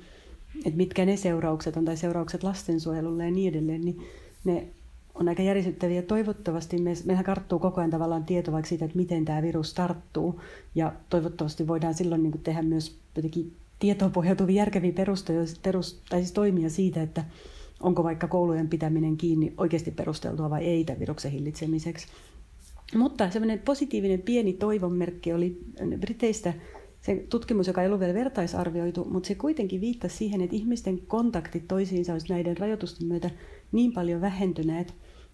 [0.66, 4.08] että mitkä ne seuraukset on, tai seuraukset lastensuojelulle ja niin edelleen, niin
[4.44, 4.68] ne
[5.20, 6.02] on aika järisyttäviä.
[6.02, 10.42] Toivottavasti me, mehän karttuu koko ajan tavallaan tieto vaikka siitä, että miten tämä virus tarttuu.
[10.76, 16.32] Ja toivottavasti voidaan silloin niin tehdä myös jotenkin tietoon pohjautuvia järkeviä perustoja, perus, tai siis
[16.32, 17.24] toimia siitä, että
[17.80, 22.08] onko vaikka koulujen pitäminen kiinni oikeasti perusteltua vai ei tämän viruksen hillitsemiseksi.
[22.96, 25.62] Mutta semmoinen positiivinen pieni toivonmerkki oli
[26.00, 26.54] Briteistä
[27.02, 31.68] se tutkimus, joka ei ollut vielä vertaisarvioitu, mutta se kuitenkin viittasi siihen, että ihmisten kontaktit
[31.68, 33.30] toisiinsa olisi näiden rajoitusten myötä
[33.72, 34.94] niin paljon vähentyneet,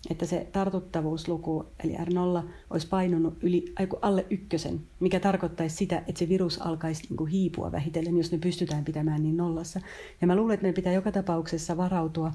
[0.10, 6.20] että se tartuttavuusluku, eli R0, olisi painunut yli, aiku, alle ykkösen, mikä tarkoittaisi sitä, että
[6.20, 9.80] se virus alkaisi niin kuin hiipua vähitellen, jos ne pystytään pitämään niin nollassa.
[10.22, 12.32] Ja mä luulen, että meidän pitää joka tapauksessa varautua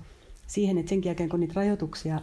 [0.46, 2.20] siihen, että sen jälkeen kun niitä rajoituksia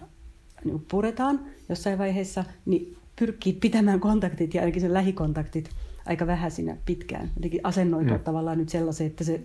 [0.66, 5.70] niin puretaan jossain vaiheessa, niin pyrkii pitämään kontaktit ja ainakin sen lähikontaktit
[6.06, 7.32] aika vähäisinä pitkään.
[7.36, 8.24] Jotenkin asennoitua mm.
[8.24, 9.42] tavallaan nyt sellaiseen, että se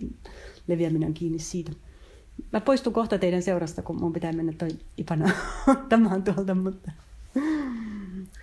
[0.67, 1.71] leviäminen on kiinni siitä.
[2.53, 5.29] Mä poistun kohta teidän seurasta, kun mun pitää mennä toi Ipana
[5.67, 6.91] ottamaan tuolta, mutta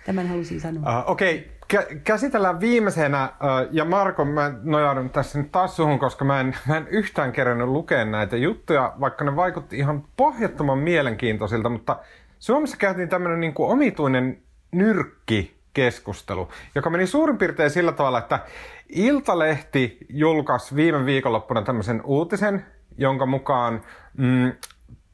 [0.05, 0.99] tämän halusin sanoa.
[0.99, 1.95] Uh, Okei, okay.
[2.03, 6.77] käsitellään viimeisenä, uh, ja Marko, mä nojaudun tässä nyt taas suhun, koska mä en, mä
[6.77, 11.97] en yhtään kerännyt lukea näitä juttuja, vaikka ne vaikutti ihan pohjattoman mielenkiintoisilta, mutta
[12.39, 18.39] Suomessa käytiin tämmöinen niin omituinen nyrkki keskustelu, joka meni suurin piirtein sillä tavalla, että
[18.89, 22.65] Iltalehti julkaisi viime viikonloppuna tämmöisen uutisen,
[22.99, 23.81] jonka mukaan
[24.17, 24.51] mm,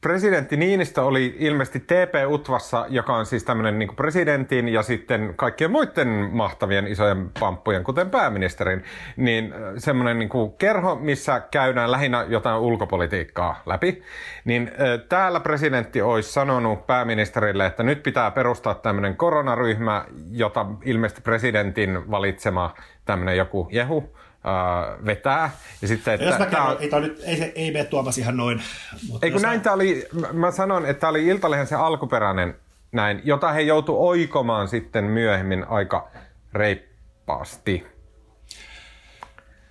[0.06, 6.08] presidentti Niinistö oli ilmeisesti TP-Utvassa, joka on siis tämmöinen niin presidentin ja sitten kaikkien muiden
[6.32, 8.84] mahtavien isojen pamppujen, kuten pääministerin,
[9.16, 14.02] niin semmoinen niin kerho, missä käydään lähinnä jotain ulkopolitiikkaa läpi.
[14.44, 14.70] Niin
[15.08, 22.74] täällä presidentti olisi sanonut pääministerille, että nyt pitää perustaa tämmöinen koronaryhmä, jota ilmeisesti presidentin valitsema
[23.04, 24.16] tämmöinen joku Jehu
[24.46, 25.50] uh, vetää.
[25.82, 26.76] Ja sitten, että Jos mä kerron, on...
[26.80, 28.62] ei, nyt, ei, se, ei mene Tuomas ihan noin.
[29.08, 29.72] Mutta ei kun näin mä...
[29.72, 32.54] oli, mä sanon, että tämä oli Iltalehen se alkuperäinen
[32.92, 36.10] näin, jota he joutu oikomaan sitten myöhemmin aika
[36.52, 37.84] reippaasti.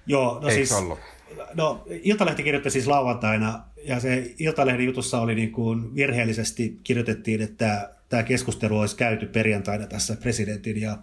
[0.07, 0.99] Joo, no Eikö siis, ollut?
[1.53, 7.89] No, Iltalehti kirjoitti siis lauantaina, ja se Iltalehden jutussa oli niin kuin virheellisesti kirjoitettiin, että
[8.09, 10.97] tämä keskustelu olisi käyty perjantaina tässä presidentin ja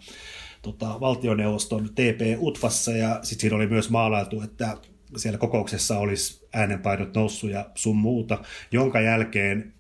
[0.63, 4.77] tota, valtioneuvoston TP-UTVassa ja sitten siinä oli myös maalailtu, että
[5.17, 8.39] siellä kokouksessa olisi äänenpainot noussut ja sun muuta,
[8.71, 9.73] jonka jälkeen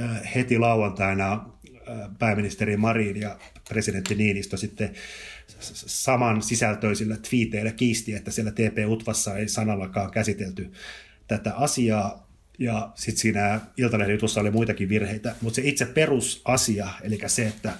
[0.00, 4.90] äh, heti lauantaina äh, pääministeri Marin ja presidentti Niinistö sitten
[5.60, 10.72] saman sisältöisillä twiiteillä kiisti, että siellä TP-UTVassa ei sanallakaan käsitelty
[11.28, 12.26] tätä asiaa.
[12.58, 17.72] Ja sitten siinä Iltalehden jutussa oli muitakin virheitä, mutta se itse perusasia, eli se, että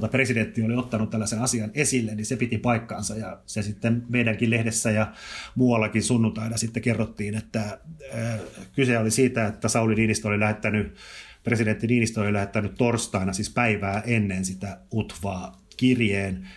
[0.00, 4.50] tota, presidentti oli ottanut tällaisen asian esille, niin se piti paikkaansa ja se sitten meidänkin
[4.50, 5.12] lehdessä ja
[5.54, 7.78] muuallakin sunnuntaina sitten kerrottiin, että
[8.14, 8.40] äh,
[8.74, 10.96] kyse oli siitä, että Sauli Niinistö oli lähettänyt,
[11.44, 16.48] presidentti Niinistö oli lähettänyt torstaina, siis päivää ennen sitä UTVaa kirjeen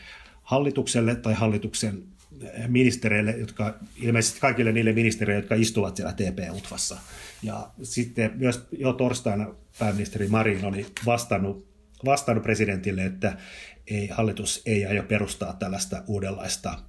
[0.43, 2.03] hallitukselle tai hallituksen
[2.67, 6.97] ministereille, jotka ilmeisesti kaikille niille ministereille, jotka istuvat siellä TP-UTVassa.
[7.43, 9.47] Ja sitten myös jo torstaina
[9.79, 11.70] pääministeri Marin oli vastannut,
[12.05, 13.37] vastannut presidentille, että
[13.87, 16.79] ei, hallitus ei aio perustaa tällaista uudenlaista,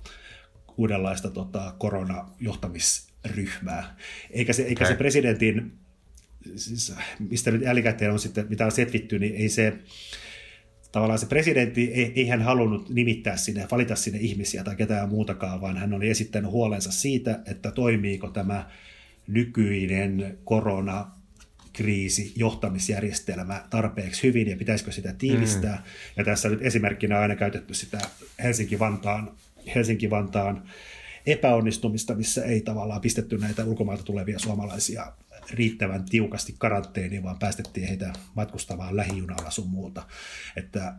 [0.77, 3.97] uudenlaista tota, koronajohtamisryhmää.
[4.31, 5.73] Eikä se, eikä se presidentin,
[6.57, 6.95] siis,
[7.31, 9.79] mistä nyt jälkikäteen on sitten, mitä on setvitty, niin ei se,
[10.93, 15.61] tavallaan se presidentti, ei, ei hän halunnut nimittää sinne, valita sinne ihmisiä tai ketään muutakaan,
[15.61, 18.71] vaan hän oli esittänyt huolensa siitä, että toimiiko tämä
[19.27, 21.22] nykyinen korona
[21.73, 25.77] kriisi, johtamisjärjestelmä tarpeeksi hyvin ja pitäisikö sitä tiivistää.
[25.77, 25.83] Mm.
[26.17, 28.01] Ja tässä nyt esimerkkinä on aina käytetty sitä
[28.43, 29.37] Helsinki-Vantaan,
[29.75, 30.69] Helsinki-Vantaan
[31.27, 35.13] epäonnistumista, missä ei tavallaan pistetty näitä ulkomailta tulevia suomalaisia
[35.51, 40.03] riittävän tiukasti karanteeniin, vaan päästettiin heitä matkustamaan lähijunalla sun muuta.
[40.57, 40.95] Että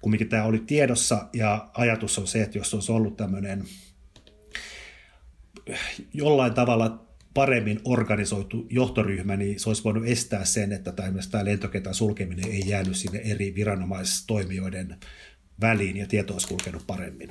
[0.00, 3.64] kumminkin tämä oli tiedossa ja ajatus on se, että jos olisi ollut tämmöinen
[6.14, 12.50] jollain tavalla paremmin organisoitu johtoryhmä, niin se olisi voinut estää sen, että tämä lentokentän sulkeminen
[12.50, 14.96] ei jäänyt sinne eri viranomaistoimijoiden
[15.60, 17.30] väliin ja tieto olisi kulkenut paremmin.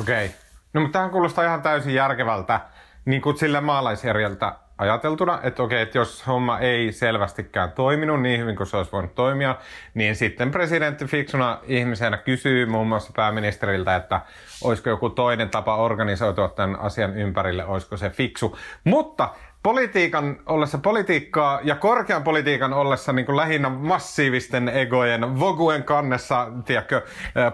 [0.00, 0.26] Okei.
[0.26, 0.38] Okay.
[0.72, 2.60] No mutta tähän kuulostaa ihan täysin järkevältä,
[3.04, 8.56] niin kuin sillä maalaisjärjeltä ajateltuna, että okei, että jos homma ei selvästikään toiminut niin hyvin
[8.56, 9.56] kuin se olisi voinut toimia,
[9.94, 14.20] niin sitten presidentti fiksuna ihmisenä kysyy muun muassa pääministeriltä, että
[14.64, 18.58] olisiko joku toinen tapa organisoitua tämän asian ympärille, olisiko se fiksu.
[18.84, 19.28] Mutta
[19.66, 27.02] politiikan ollessa politiikkaa ja korkean politiikan ollessa niin kuin lähinnä massiivisten egojen voguen kannessa, tiedätkö,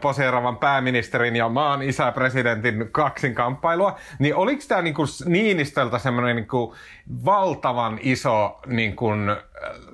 [0.00, 6.76] poseeravan pääministerin ja maan isäpresidentin kaksinkamppailua, niin oliko tämä niin kuin Niinistöltä semmoinen niin kuin
[7.24, 9.36] valtavan iso niin kuin,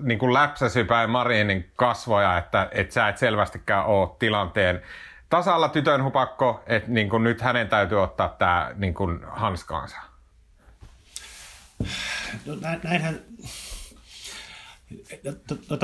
[0.02, 4.82] niin kuin läpsäsypäin Marinin kasvoja, että, että sä et selvästikään ole tilanteen
[5.30, 10.07] tasalla tytön hupakko, että niin kuin nyt hänen täytyy ottaa tämä niin kuin hanskaansa?
[12.46, 13.20] No, näinhän,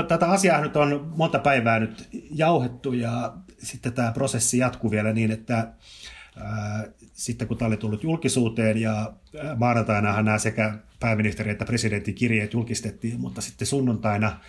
[0.08, 5.30] Tätä asiaa nyt on monta päivää nyt jauhettu ja sitten tämä prosessi jatkuu vielä niin,
[5.30, 5.72] että
[6.36, 9.12] ää, sitten kun tämä oli tullut julkisuuteen ja
[9.56, 14.40] maanantainahan nämä sekä pääministeri että presidentin kirjeet julkistettiin, mutta sitten sunnuntaina,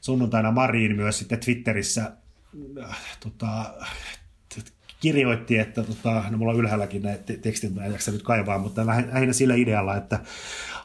[0.00, 2.12] sunnuntaina Marin myös sitten Twitterissä
[2.82, 3.74] äh, tota,
[5.00, 8.86] kirjoitti, että tota, no mulla on ylhäälläkin näitä tekstit, mä en jaksa nyt kaivaa, mutta
[8.86, 10.20] lähinnä sillä idealla, että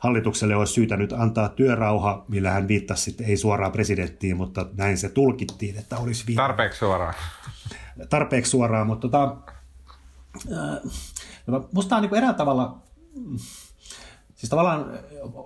[0.02, 4.98] hallitukselle olisi syytä nyt antaa työrauha, millä hän viittasi sitten, ei suoraan presidenttiin, mutta näin
[4.98, 6.42] se tulkittiin, että olisi viitta.
[6.42, 7.14] Tarpeeksi suoraan.
[8.10, 9.38] Tarpeeksi suoraan, mutta tota,
[10.52, 12.78] äh, musta on niin erään tavalla
[14.42, 14.86] Siis tavallaan,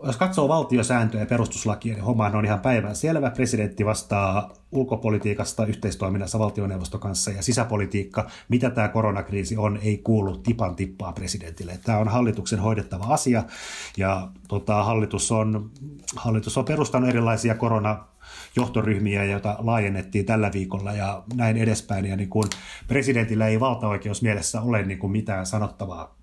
[0.03, 3.31] jos katsoo valtiosääntöjä ja perustuslakia, niin homma on ihan päivän selvä.
[3.31, 10.75] Presidentti vastaa ulkopolitiikasta yhteistoiminnassa valtioneuvoston kanssa ja sisäpolitiikka, mitä tämä koronakriisi on, ei kuulu tipan
[10.75, 11.79] tippaa presidentille.
[11.83, 13.43] Tämä on hallituksen hoidettava asia
[13.97, 15.71] ja tota, hallitus, on,
[16.15, 18.05] hallitus on perustanut erilaisia korona
[18.55, 22.05] johtoryhmiä, joita laajennettiin tällä viikolla ja näin edespäin.
[22.05, 22.49] Ja niin kuin
[22.87, 26.15] presidentillä ei valtaoikeus mielessä ole niin kuin mitään sanottavaa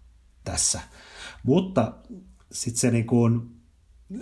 [0.44, 0.80] tässä.
[1.42, 1.92] Mutta
[2.52, 3.40] sitten se niin kuin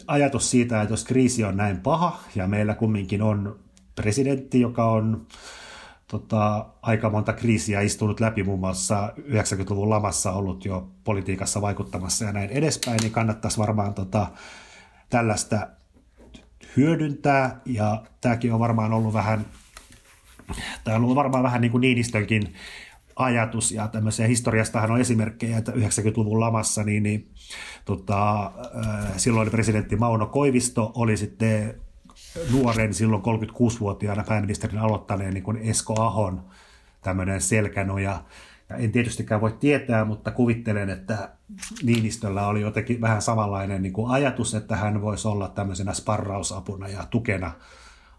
[0.06, 3.58] ajatus siitä, että jos kriisi on näin paha ja meillä kumminkin on
[3.94, 5.26] presidentti, joka on
[6.06, 12.32] tota, aika monta kriisiä istunut läpi, muun muassa 90-luvun lamassa ollut jo politiikassa vaikuttamassa ja
[12.32, 14.26] näin edespäin, niin kannattaisi varmaan tota,
[15.08, 15.66] tällaista
[16.76, 19.46] hyödyntää, ja tämäkin on varmaan ollut vähän,
[20.84, 22.54] tämä on ollut varmaan vähän niin kuin Niinistönkin
[23.20, 27.30] ajatus, ja tämmöisiä historiastahan on esimerkkejä, että 90-luvun lamassa, niin, niin
[27.84, 31.74] tota, äh, silloin presidentti Mauno Koivisto oli sitten
[32.52, 36.44] nuoren, silloin 36-vuotiaana pääministerin aloittaneen niin kuin Esko Ahon
[37.02, 38.22] tämmöinen selkänoja.
[38.68, 41.30] Ja en tietystikään voi tietää, mutta kuvittelen, että
[41.82, 47.06] Niinistöllä oli jotenkin vähän samanlainen niin kuin ajatus, että hän voisi olla tämmöisenä sparrausapuna ja
[47.10, 47.52] tukena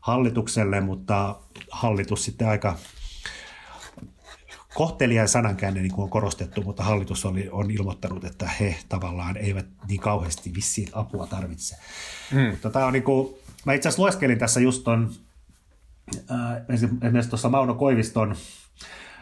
[0.02, 1.36] hallitukselle, mutta
[1.72, 2.76] hallitus sitten aika
[4.74, 9.66] kohtelijan sanankäänne niin kuin on korostettu, mutta hallitus oli, on ilmoittanut, että he tavallaan eivät
[9.88, 11.76] niin kauheasti vissiin apua tarvitse.
[12.32, 12.50] Mm.
[12.50, 15.12] Mutta tämä on niin kuin, mä itse asiassa lueskelin tässä just ton,
[16.32, 16.38] äh,
[16.70, 18.36] esimerkiksi tuossa Mauno Koiviston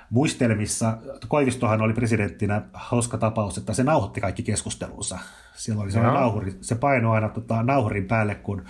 [0.10, 0.98] muistelmissa,
[1.28, 5.20] Koivistohan oli presidenttinä hauska tapaus, että se nauhoitti kaikki keskustelunsa.
[5.56, 8.66] Siellä oli sellainen nauhuri, se painoi aina tota, nauhurin päälle, kun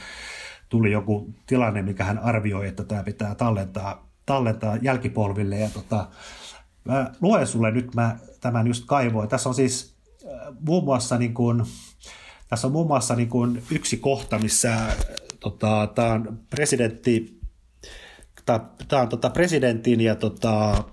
[0.69, 5.59] tuli joku tilanne, mikä hän arvioi, että tämä pitää tallentaa, tallentaa jälkipolville.
[5.59, 6.07] Ja tota,
[6.85, 9.29] Mä luen sulle nyt, mä tämän just kaivoin.
[9.29, 11.63] Tässä on siis äh, muun muassa niin kuin,
[12.49, 14.95] tässä on muun muassa niin kuin yksi kohta, missä äh,
[15.39, 17.39] tota, tämä on presidentti,
[18.87, 20.83] tämä on tota, presidentin ja tota,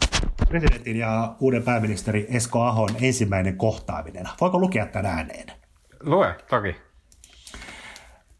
[0.48, 4.28] presidentin ja uuden pääministeri Esko Ahon ensimmäinen kohtaaminen.
[4.40, 5.52] Voiko lukea tämän ääneen?
[6.00, 6.76] Lue, toki.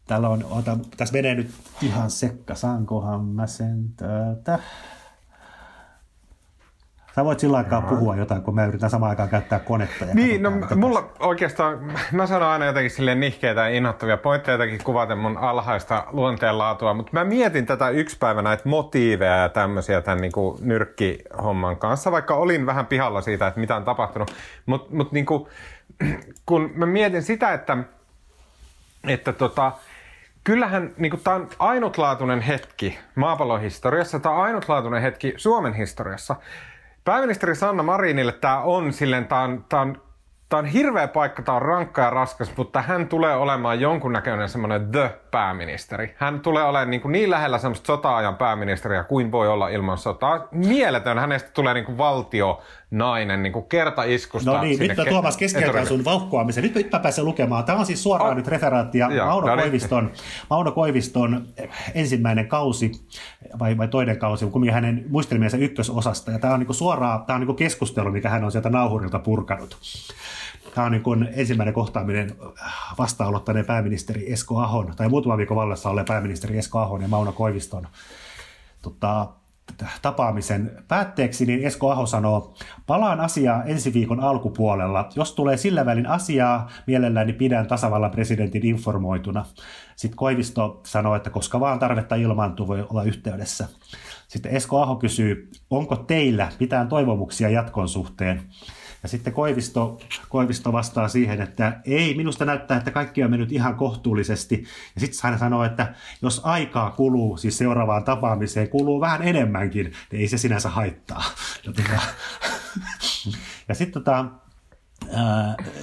[0.07, 4.59] Täällä on, ota, tässä menee nyt ihan sekka, saankohan mä sen tätä.
[7.17, 7.89] Sä voit sillä aikaa Joo.
[7.89, 10.05] puhua jotain, kun mä yritän samaan aikaan käyttää konetta.
[10.05, 11.15] Ja niin, no mulla tässä.
[11.19, 16.93] oikeastaan, mä sanon aina jotenkin silleen nihkeitä ja innoittavia pointteja jotenkin kuvaten mun alhaista luonteenlaatua,
[16.93, 22.11] mutta mä mietin tätä yksi päivä näitä motiiveja ja tämmöisiä tämän niin kuin nyrkkihomman kanssa,
[22.11, 24.31] vaikka olin vähän pihalla siitä, että mitä on tapahtunut.
[24.65, 25.47] Mutta mut niin kuin,
[26.45, 27.77] kun mä mietin sitä, että,
[29.07, 29.71] että tota,
[30.43, 36.35] kyllähän niin tämä on ainutlaatuinen hetki maapallon historiassa, tämä on ainutlaatuinen hetki Suomen historiassa.
[37.07, 40.01] Pääministeri Sanna Marinille tämä on silleen, tämä on, tämä on
[40.49, 44.91] Tämä on hirveä paikka, tämä on rankka ja raskas, mutta hän tulee olemaan jonkunnäköinen semmoinen
[44.91, 46.15] the-pääministeri.
[46.17, 50.47] Hän tulee olemaan niin, kuin niin lähellä semmoista sota-ajan pääministeriä kuin voi olla ilman sotaa.
[50.51, 54.51] Mieletön, hänestä tulee niin kuin valtio nainen niin kuin kertaiskusta.
[54.51, 56.63] No niin, nyt mä Tuomas keskeytän sun vauhkoamisen.
[56.63, 57.63] Nyt, nyt mä pääsen lukemaan.
[57.63, 58.37] Tämä on siis suoraan oh.
[58.37, 59.63] nyt referaatti ja Mauno, no niin.
[59.63, 60.11] Koiviston,
[60.49, 61.47] Mauno Koiviston
[61.93, 62.91] ensimmäinen kausi,
[63.59, 66.31] vai, vai toinen kausi, kumminkin hänen muistelmiensa ykkösosasta.
[66.31, 68.69] Ja tämä on niin kuin suoraan, tämä on niin kuin keskustelu, mikä hän on sieltä
[68.69, 69.77] nauhurilta purkanut.
[70.75, 72.35] Tämä on niin kuin ensimmäinen kohtaaminen
[72.97, 77.87] vastaanottaneen pääministeri Esko Ahon, tai muutama viikon vallassa olleen pääministeri Esko Ahon ja Mauno Koiviston
[78.81, 79.27] tota,
[80.01, 82.53] tapaamisen päätteeksi, niin Esko Aho sanoo,
[82.87, 85.09] palaan asiaa ensi viikon alkupuolella.
[85.15, 89.45] Jos tulee sillä välin asiaa, mielelläni pidän tasavallan presidentin informoituna.
[89.95, 93.67] Sitten Koivisto sanoo, että koska vaan tarvetta ilmaantuu, voi olla yhteydessä.
[94.27, 98.41] Sitten Esko Aho kysyy, onko teillä mitään toivomuksia jatkon suhteen?
[99.03, 103.75] Ja sitten Koivisto, Koivisto vastaa siihen, että ei, minusta näyttää, että kaikki on mennyt ihan
[103.75, 104.65] kohtuullisesti.
[104.95, 110.21] Ja sitten hän sanoo, että jos aikaa kuluu, siis seuraavaan tapaamiseen kuluu vähän enemmänkin, niin
[110.21, 111.23] ei se sinänsä haittaa.
[111.65, 113.37] Ja, tota,
[113.67, 114.25] ja sitten tota,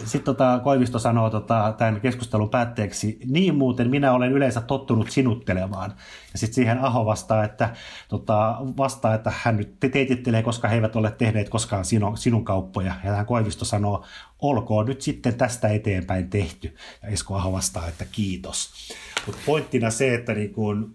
[0.05, 5.95] sitten tota, Koivisto sanoo tota, tämän keskustelun päätteeksi, niin muuten minä olen yleensä tottunut sinuttelemaan.
[6.33, 7.71] Ja sitten siihen Aho vastaa, että,
[8.09, 12.95] tota, vastaa, että hän nyt teitittelee, koska he eivät ole tehneet koskaan sinun, sinun kauppoja.
[13.05, 14.05] Ja hän Koivisto sanoo,
[14.39, 16.77] olkoon nyt sitten tästä eteenpäin tehty.
[17.03, 18.73] Ja Esko Aho vastaa, että kiitos.
[19.27, 20.95] Mutta pointtina se, että niin kun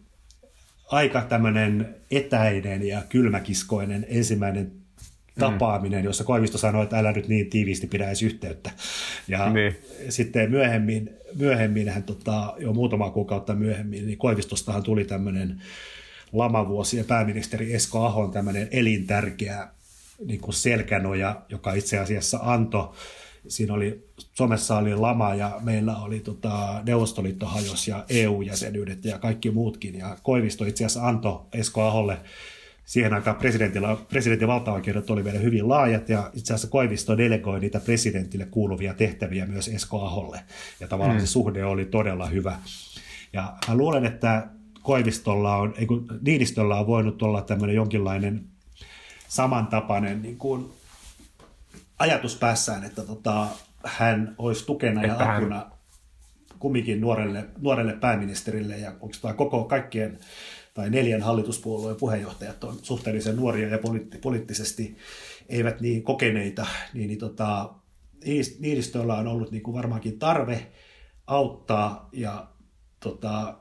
[0.91, 4.71] aika tämmöinen etäinen ja kylmäkiskoinen ensimmäinen
[5.39, 8.71] tapaaminen, jossa Koivisto sanoi, että älä nyt niin tiiviisti pidä edes yhteyttä.
[9.27, 9.75] Ja niin.
[10.09, 15.61] sitten myöhemmin, myöhemmin hän, tota, jo muutama kuukautta myöhemmin, niin Koivistostahan tuli tämmöinen
[16.33, 19.67] lamavuosi ja pääministeri Esko Ahon tämmöinen elintärkeä
[20.25, 22.89] niin kuin selkänoja, joka itse asiassa antoi
[23.47, 29.51] siinä oli, Suomessa oli lama ja meillä oli tota, Neuvostoliitto hajos ja EU-jäsenyydet ja kaikki
[29.51, 29.97] muutkin.
[29.97, 32.17] Ja Koivisto itse asiassa antoi Esko Aholle
[32.89, 37.79] siihen aikaan presidentillä, presidentin valtaoikeudet oli vielä hyvin laajat ja itse asiassa Koivisto delegoi niitä
[37.79, 40.39] presidentille kuuluvia tehtäviä myös Esko Aholle.
[40.79, 41.21] Ja tavallaan mm.
[41.21, 42.57] se suhde oli todella hyvä.
[43.33, 44.47] Ja mä luulen, että
[44.81, 48.43] Koivistolla on, ei kun Niinistöllä on voinut olla tämmöinen jonkinlainen
[49.27, 50.69] samantapainen niin kuin
[51.99, 53.47] ajatus päässään, että tota,
[53.85, 55.71] hän olisi tukena että ja apuna hän...
[56.59, 60.19] kumminkin nuorelle, nuorelle pääministerille ja onko koko kaikkien
[60.79, 64.97] tai neljän hallituspuolueen puheenjohtajat on suhteellisen nuoria ja poliitt- poliittisesti
[65.49, 67.73] eivät niin kokeneita, niin, niin tota,
[68.59, 70.67] Niinistöllä on ollut niin kuin varmaankin tarve
[71.27, 72.47] auttaa ja
[72.99, 73.57] tota,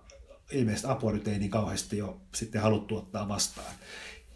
[0.53, 3.75] ilmeisesti apua nyt ei niin kauheasti jo sitten haluttu ottaa vastaan.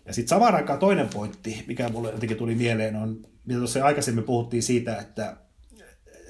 [0.07, 4.25] Ja sitten samaan aikaan toinen pointti, mikä mulle jotenkin tuli mieleen, on, mitä tuossa aikaisemmin
[4.25, 5.37] puhuttiin siitä, että,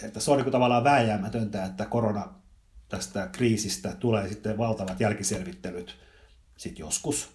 [0.03, 2.35] että se on niin kuin tavallaan vääjäämätöntä, että korona
[2.89, 6.03] tästä kriisistä tulee sitten valtavat jälkiselvittelyt
[6.57, 7.29] sitten joskus.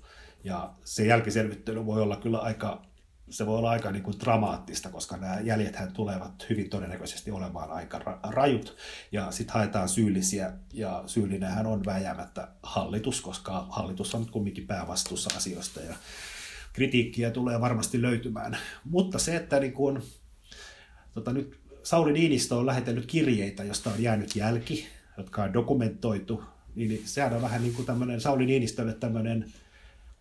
[0.43, 2.85] Ja se jälkiselvittely voi olla kyllä aika,
[3.29, 8.19] se voi olla aika niin kuin dramaattista, koska nämä jäljethän tulevat hyvin todennäköisesti olemaan aika
[8.23, 8.77] rajut.
[9.11, 15.79] Ja sitten haetaan syyllisiä, ja syyllinenhän on vääjäämättä hallitus, koska hallitus on kumminkin päävastuussa asioista,
[15.79, 15.95] ja
[16.73, 18.57] kritiikkiä tulee varmasti löytymään.
[18.83, 20.01] Mutta se, että niin kuin,
[21.13, 24.87] tota, nyt Sauli Niinistö on lähetellyt kirjeitä, josta on jäänyt jälki,
[25.17, 26.43] jotka on dokumentoitu
[26.77, 29.45] niin, niin sehän on vähän niin kuin tämmöinen Sauli Niinistölle tämmöinen,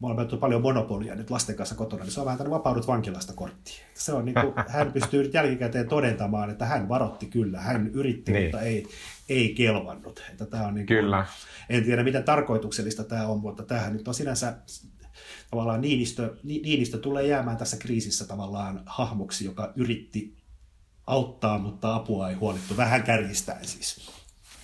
[0.01, 3.33] me olemme paljon monopolia nyt lasten kanssa kotona, niin se on vähän tämmöinen vapaudut vankilasta
[3.33, 3.81] kortti.
[3.95, 8.33] Se on niin kuin, hän pystyy nyt jälkikäteen todentamaan, että hän varotti kyllä, hän yritti,
[8.33, 8.45] niin.
[8.45, 8.87] mutta ei,
[9.29, 10.23] ei kelvannut.
[10.31, 11.27] Että tämä on niin kuin, kyllä.
[11.69, 14.57] En tiedä, miten tarkoituksellista tämä on, mutta tämähän nyt on sinänsä
[15.51, 20.37] tavallaan Niinistö, Niinistö tulee jäämään tässä kriisissä tavallaan hahmoksi, joka yritti
[21.07, 22.77] auttaa, mutta apua ei huolittu.
[22.77, 24.11] Vähän kärjistäen siis.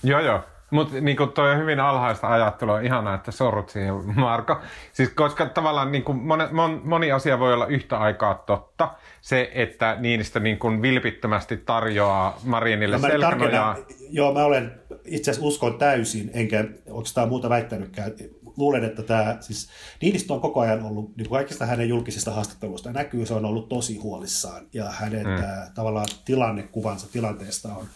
[0.02, 0.51] Joo, joo.
[0.72, 2.80] Mutta niin toi on hyvin alhaista ajattelua.
[2.80, 4.56] Ihanaa, että sorrut siihen, Marko.
[4.92, 6.44] Siis koska tavallaan niin kuin moni,
[6.84, 8.94] moni asia voi olla yhtä aikaa totta.
[9.20, 13.76] Se, että Niinistö niin kuin vilpittömästi tarjoaa Marinille no, selkänojaa.
[14.10, 18.12] Joo, mä olen itse asiassa uskon täysin, enkä oikeastaan muuta väittänytkään.
[18.56, 19.70] Luulen, että tämä, siis
[20.02, 23.68] Niinistö on koko ajan ollut, niin kuin kaikista hänen julkisista haastatteluista näkyy, se on ollut
[23.68, 24.66] tosi huolissaan.
[24.72, 25.36] Ja hänen mm.
[25.36, 27.86] tämä, tavallaan tilannekuvansa tilanteesta on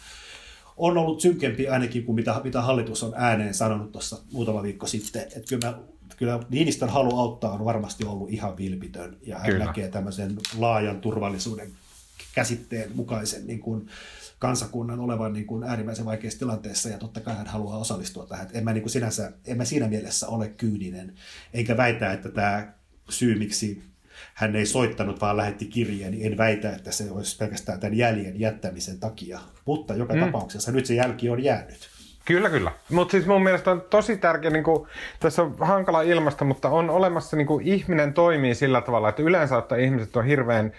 [0.76, 5.22] on ollut synkempi ainakin kuin mitä, mitä hallitus on ääneen sanonut tuossa muutama viikko sitten.
[5.22, 5.78] Että kyllä, mä,
[6.16, 9.64] kyllä Niinistön halu auttaa on varmasti ollut ihan vilpitön ja hän kyllä.
[9.64, 11.72] näkee tämmöisen laajan turvallisuuden
[12.34, 13.88] käsitteen mukaisen niin kuin
[14.38, 18.48] kansakunnan olevan niin kuin äärimmäisen vaikeassa tilanteessa ja totta kai hän haluaa osallistua tähän.
[18.52, 21.14] En mä, niin kuin sinänsä, en mä siinä mielessä ole kyyninen,
[21.54, 22.72] eikä väitä, että tämä
[23.08, 23.82] syy, miksi
[24.36, 28.40] hän ei soittanut, vaan lähetti kirjeen, niin en väitä, että se olisi pelkästään tämän jäljen
[28.40, 29.40] jättämisen takia.
[29.64, 30.20] Mutta joka mm.
[30.20, 31.88] tapauksessa nyt se jälki on jäänyt.
[32.24, 32.72] Kyllä, kyllä.
[32.90, 34.88] Mutta siis mun mielestä on tosi tärkeä, niin kuin,
[35.20, 39.58] tässä on hankala ilmasta, mutta on olemassa, niin kuin, ihminen toimii sillä tavalla, että yleensä
[39.58, 40.72] että ihmiset on hirveän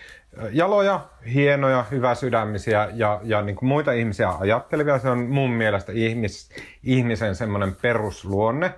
[0.52, 5.00] jaloja, hienoja, hyvä sydämisiä ja, ja niin kuin muita ihmisiä ajattelevia.
[5.00, 6.50] Se on mun mielestä ihmis,
[6.84, 8.74] ihmisen semmoinen perusluonne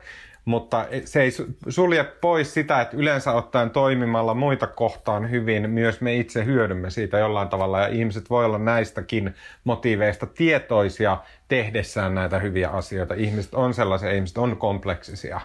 [0.45, 1.31] mutta se ei
[1.69, 7.19] sulje pois sitä, että yleensä ottaen toimimalla muita kohtaan hyvin, myös me itse hyödymme siitä
[7.19, 11.17] jollain tavalla, ja ihmiset voi olla näistäkin motiiveista tietoisia
[11.47, 13.13] tehdessään näitä hyviä asioita.
[13.13, 15.41] Ihmiset on sellaisia, ihmiset on kompleksisia.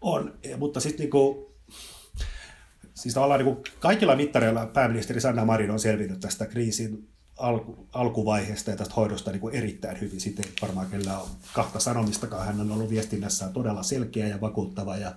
[0.00, 1.52] On, mutta sitten niinku,
[2.94, 7.08] siis tavallaan niinku kaikilla mittareilla pääministeri Sanna Marin on selvinnyt tästä kriisin
[7.40, 10.20] alku, alkuvaiheesta ja tästä hoidosta niin kuin erittäin hyvin.
[10.20, 12.46] Sitten varmaan kellä on kahta sanomistakaan.
[12.46, 15.14] Hän on ollut viestinnässään todella selkeä ja vakuuttava ja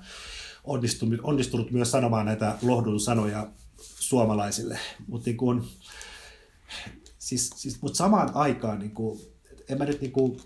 [0.63, 3.47] onnistunut, onnistunut myös sanomaan näitä lohdun sanoja
[3.77, 4.79] suomalaisille.
[5.07, 5.63] Mutta niin
[7.19, 9.19] siis, siis, mut samaan aikaan, niin kuin,
[9.69, 10.41] en mä nyt niin kuin,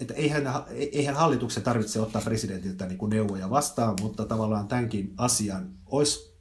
[0.00, 5.70] että eihän, eihän hallituksen tarvitse ottaa presidentiltä niin kuin neuvoja vastaan, mutta tavallaan tämänkin asian
[5.86, 6.35] olisi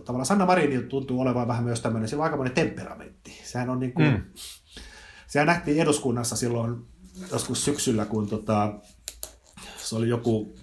[0.00, 3.40] tavallaan Sanna Marinilta tuntuu olevan vähän myös tämmöinen, sillä on aikamoinen temperamentti.
[3.44, 4.22] Sehän on niin kuin, mm.
[5.26, 6.84] sehän nähtiin eduskunnassa silloin
[7.32, 8.74] joskus syksyllä, kun tota,
[9.76, 10.54] se oli joku,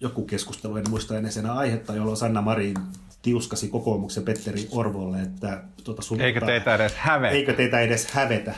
[0.00, 2.76] joku keskustelu, en muista ennen sen aihetta, jolloin Sanna Marin
[3.22, 7.34] tiuskasi kokoomuksen Petteri Orvolle, että tuota, sun, eikö teitä edes hävetä.
[7.34, 8.54] Eikö teitä edes hävetä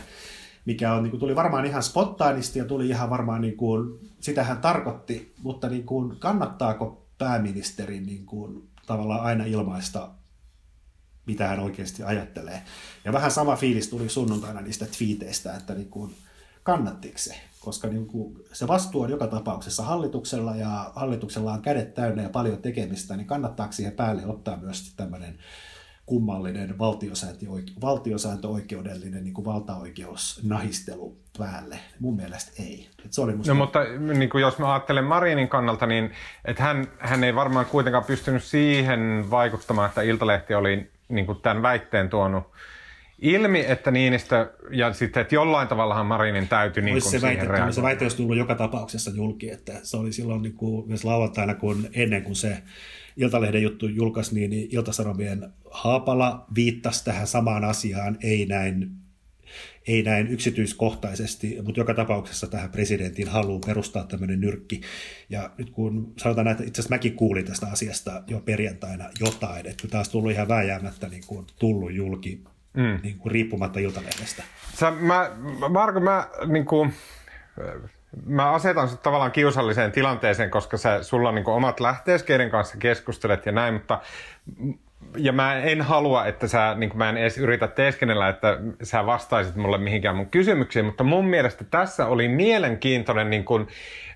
[0.68, 4.44] mikä on, niin kuin, tuli varmaan ihan spontaanisti ja tuli ihan varmaan, niin kuin, sitä
[4.44, 10.10] hän tarkoitti, mutta niin kuin, kannattaako pääministerin niin kuin, tavallaan aina ilmaista
[11.28, 12.62] mitä hän oikeasti ajattelee.
[13.04, 16.14] Ja vähän sama fiilis tuli sunnuntaina niistä twiiteistä, että niin kuin,
[16.62, 21.94] kannattiko se, koska niin kuin, se vastuu on joka tapauksessa hallituksella ja hallituksella on kädet
[21.94, 25.38] täynnä ja paljon tekemistä, niin kannattaako siihen päälle ottaa myös tämmöinen
[26.08, 26.78] kummallinen
[27.80, 31.78] valtiosääntöoikeudellinen niin kuin valtaoikeusnahistelu päälle.
[32.00, 32.88] Mun mielestä ei.
[33.04, 33.54] Et se oli musta...
[33.54, 33.84] No mutta
[34.18, 36.10] niin kuin jos mä ajattelen Marinin kannalta, niin
[36.44, 41.62] että hän, hän ei varmaan kuitenkaan pystynyt siihen vaikuttamaan, että Iltalehti oli niin kuin tämän
[41.62, 42.44] väitteen tuonut
[43.18, 47.72] ilmi, että Niinistö ja sitten, että jollain tavallahan Marinin täytyy niin kuin se väite, reagoida.
[47.72, 51.54] Se väite olisi tullut joka tapauksessa julki, että se oli silloin niin kuin, myös lauantaina,
[51.54, 52.62] kun ennen kuin se
[53.18, 58.90] Iltalehden juttu julkaisi, niin Iltasanomien Haapala viittasi tähän samaan asiaan, ei näin
[59.88, 64.80] ei näin yksityiskohtaisesti, mutta joka tapauksessa tähän presidentin haluun perustaa tämmöinen nyrkki.
[65.30, 69.88] Ja nyt kun sanotaan että itse asiassa mäkin kuulin tästä asiasta jo perjantaina jotain, että
[69.88, 72.44] taas tullut ihan vääjäämättä niin kuin tullut julki
[72.74, 73.00] mm.
[73.02, 74.42] niin kuin riippumatta Iltalehdestä.
[74.74, 75.30] Sä, mä,
[75.68, 76.92] Marko, mä niin kuin,
[78.26, 82.76] mä asetan sut tavallaan kiusalliseen tilanteeseen, koska sä, sulla on niin omat lähtees, keiden kanssa
[82.78, 84.00] keskustelet ja näin, mutta
[85.16, 89.56] ja mä en halua, että sä, niin mä en edes yritä teeskennellä, että sä vastaisit
[89.56, 93.68] mulle mihinkään mun kysymyksiin, mutta mun mielestä tässä oli mielenkiintoinen niin kuin,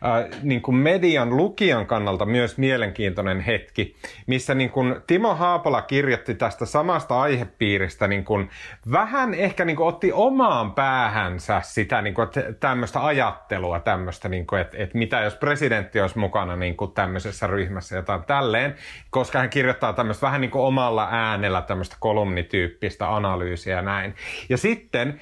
[0.04, 3.96] äh, niin kuin median lukijan kannalta myös mielenkiintoinen hetki,
[4.26, 8.50] missä niin kuin Timo Haapola kirjoitti tästä samasta aihepiiristä niin kuin,
[8.92, 12.28] vähän ehkä niin kuin otti omaan päähänsä sitä niin kuin,
[12.60, 17.46] tämmöistä ajattelua, tämmöistä, niin kuin, että, että mitä jos presidentti olisi mukana niin kuin tämmöisessä
[17.46, 18.74] ryhmässä jotain tälleen,
[19.10, 24.14] koska hän kirjoittaa tämmöistä vähän niin kuin omalla äänellä tämmöistä kolumnityyppistä analyysiä ja näin.
[24.48, 25.20] Ja sitten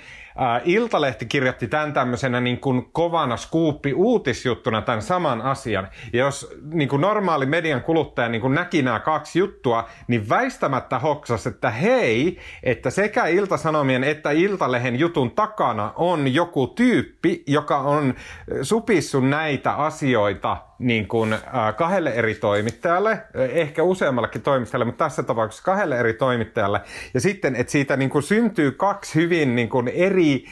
[0.65, 5.89] Iltalehti kirjoitti tämän tämmöisenä niin kuin kovana skuuppi uutisjuttuna tämän saman asian.
[6.13, 10.99] Ja jos niin kuin normaali median kuluttaja niin kuin näki nämä kaksi juttua, niin väistämättä
[10.99, 18.15] hoksas, että hei, että sekä Iltasanomien että Iltalehen jutun takana on joku tyyppi, joka on
[18.63, 21.41] supissu näitä asioita niin kuin, äh,
[21.77, 23.23] kahdelle eri toimittajalle, äh,
[23.53, 26.81] ehkä useammallekin toimittajalle, mutta tässä tapauksessa kahdelle eri toimittajalle.
[27.15, 30.45] Ja sitten, että siitä niin kuin syntyy kaksi hyvin niin kuin eri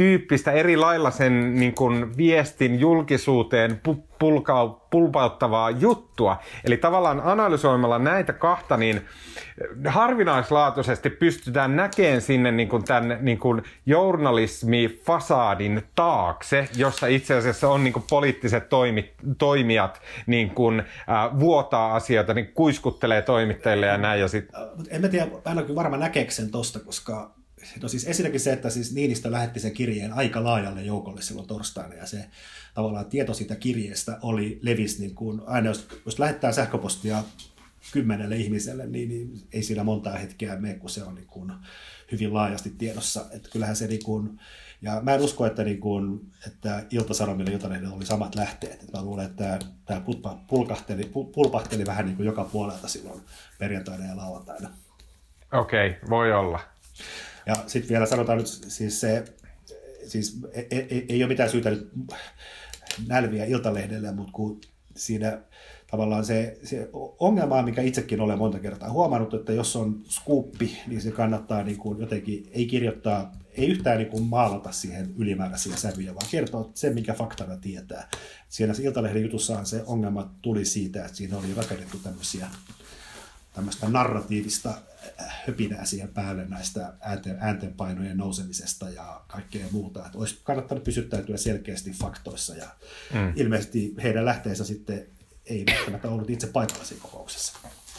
[0.00, 6.36] tyyppistä eri lailla sen niin kuin, viestin julkisuuteen pu- pulka- pulpauttavaa juttua.
[6.64, 9.00] Eli tavallaan analysoimalla näitä kahta, niin
[9.86, 17.84] harvinaislaatuisesti pystytään näkemään sinne niin kuin tämän niin kuin journalismi-fasaadin taakse, jossa itse asiassa on
[17.84, 20.86] niin kuin poliittiset toimi, toimijat niin kuin, äh,
[21.40, 24.20] vuotaa asioita, niin kuiskuttelee toimittajille ja näin.
[24.20, 24.48] Ja sit...
[24.90, 27.39] En mä tiedä, mä en ole varma näkeekö sen tosta, koska
[27.82, 31.94] No siis ensinnäkin se, että siis Niinistö lähetti sen kirjeen aika laajalle joukolle silloin torstaina
[31.94, 32.24] ja se
[32.74, 37.24] tavallaan tieto siitä kirjeestä oli levis niin kuin, aina jos, jos lähettää sähköpostia
[37.92, 41.52] kymmenelle ihmiselle, niin, niin ei siinä montaa hetkeä mene, kun se on niin kuin
[42.12, 43.24] hyvin laajasti tiedossa.
[43.30, 44.40] Että kyllähän se niin kuin,
[44.82, 48.82] ja mä en usko, että, niin kuin, että Ilta-Sanomilla Iltalehdellä oli samat lähteet.
[48.82, 50.02] Että mä luulen, että tämä
[50.48, 53.20] pulkahteli, pulpahteli vähän niin kuin joka puolelta silloin
[53.58, 54.70] perjantaina ja lauantaina.
[55.52, 56.60] Okei, okay, voi olla.
[57.46, 59.24] Ja sitten vielä sanotaan nyt siis se,
[60.06, 61.90] siis ei, ei, ei ole mitään syytä nyt
[63.06, 64.60] nälviä Iltalehdelle, mutta kun
[64.96, 65.38] siinä
[65.90, 71.00] tavallaan se, se ongelma, mikä itsekin olen monta kertaa huomannut, että jos on skuuppi, niin
[71.00, 76.14] se kannattaa niin kuin jotenkin, ei kirjoittaa, ei yhtään niin kuin maalata siihen ylimääräisiä sävyjä,
[76.14, 78.08] vaan kertoa sen, mikä faktana tietää.
[78.48, 82.46] Siinä se Iltalehden jutussaan se ongelma tuli siitä, että siinä oli rakennettu tämmöisiä
[83.52, 84.74] tämmöistä narratiivista
[85.46, 86.92] höpinää siihen päälle näistä
[87.38, 90.06] ääntenpainojen nousemisesta ja kaikkea muuta.
[90.06, 92.66] Että olisi kannattanut pysyttäytyä selkeästi faktoissa ja
[93.14, 93.32] mm.
[93.36, 95.06] ilmeisesti heidän lähteensä sitten
[95.46, 97.58] ei välttämättä ollut itse paikalla siinä kokouksessa.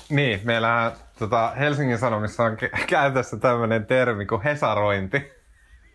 [0.09, 5.40] Niin, meillähän tota, Helsingin Sanomissa on käytössä tämmöinen termi kuin hesarointi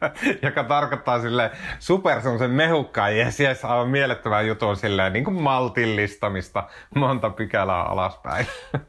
[0.47, 6.69] joka tarkoittaa sille super semmoisen mehukkaan yes, yes, aivan mielettömän jutun silleen niin kuin maltillistamista
[6.95, 8.47] monta pykälää alaspäin.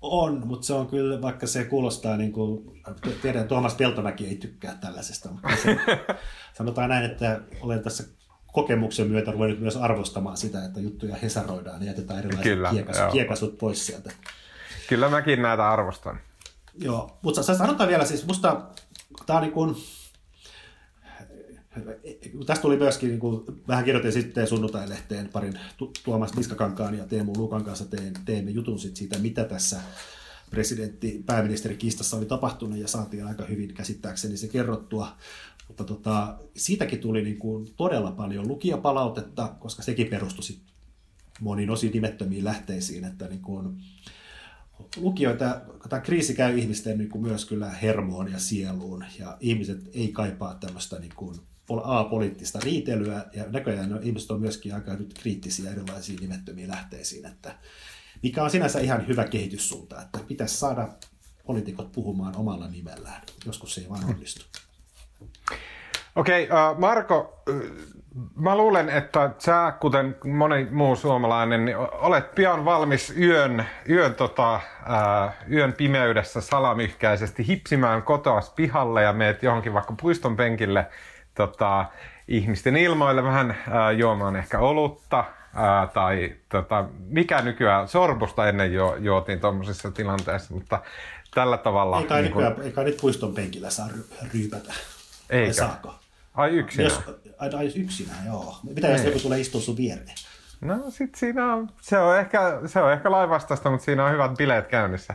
[0.00, 2.82] On, mutta se on kyllä, vaikka se kuulostaa niin kuin,
[3.22, 5.76] tiedän, Tuomas Peltomäki ei tykkää tällaisesta, mutta se,
[6.58, 8.04] sanotaan näin, että olen tässä
[8.52, 13.58] kokemuksen myötä ruvennut myös arvostamaan sitä, että juttuja hesaroidaan ja jätetään erilaiset Kyllä, kiekas, kiekasut
[13.58, 14.10] pois sieltä.
[14.88, 16.20] Kyllä mäkin näitä arvostan.
[16.74, 18.60] Joo, mutta sanotaan vielä siis, musta
[19.26, 19.76] tämä on niin kuin,
[22.46, 25.58] Tästä tuli myöskin, niin kuin vähän kirjoitin sitten sunnuntai-lehteen parin
[26.04, 29.80] Tuomas Niskakankaan ja Teemu Luukan kanssa tein, teimme jutun sit siitä, mitä tässä
[30.50, 35.16] presidentti, pääministeri Kistassa oli tapahtunut ja saatiin aika hyvin käsittääkseni se kerrottua.
[35.68, 40.60] Mutta tota, siitäkin tuli niin kuin todella paljon lukijapalautetta, koska sekin perustui sit
[41.40, 43.76] monin osin nimettömiin lähteisiin, että niin kuin,
[44.96, 50.08] lukijoita, tämä kriisi käy ihmisten niin kuin myös kyllä hermoon ja sieluun, ja ihmiset ei
[50.08, 51.36] kaipaa tämmöistä niin kuin
[51.84, 57.54] A-poliittista riitelyä, ja näköjään no, ihmiset on myöskin aika nyt kriittisiä erilaisiin nimettömiin lähteisiin, että
[58.22, 60.88] mikä on sinänsä ihan hyvä kehityssuunta, että pitäisi saada
[61.46, 63.22] poliitikot puhumaan omalla nimellään.
[63.46, 64.44] Joskus se ei vaan onnistu.
[66.16, 67.42] Okei, okay, uh, Marko,
[68.34, 74.54] mä luulen, että sä, kuten moni muu suomalainen, niin olet pian valmis yön, yön, tota,
[74.54, 80.86] uh, yön pimeydessä salamyhkäisesti hipsimään kotoas pihalle ja meet johonkin vaikka puiston penkille
[81.38, 81.84] tota,
[82.28, 85.24] ihmisten ilmoille vähän ää, juomaan ehkä olutta,
[85.54, 90.82] ää, tai tota, mikä nykyään sorbusta ennen jo, juotiin tuommoisessa tilanteessa, mutta
[91.34, 92.00] tällä tavalla...
[92.00, 92.44] Ei kai, niin kun...
[92.62, 93.88] ei kai nyt puiston penkillä saa
[94.32, 94.72] ryypätä.
[95.30, 95.52] Eikä.
[95.52, 95.94] saako?
[96.34, 96.92] Ai yksinään?
[97.06, 98.56] Jos, ai, ai yksinään, joo.
[98.74, 100.16] Mitä jos joku tulee istua sun viereen?
[100.60, 104.34] No sit siinä on, se on ehkä, se on ehkä laivastasta, mutta siinä on hyvät
[104.36, 105.14] bileet käynnissä.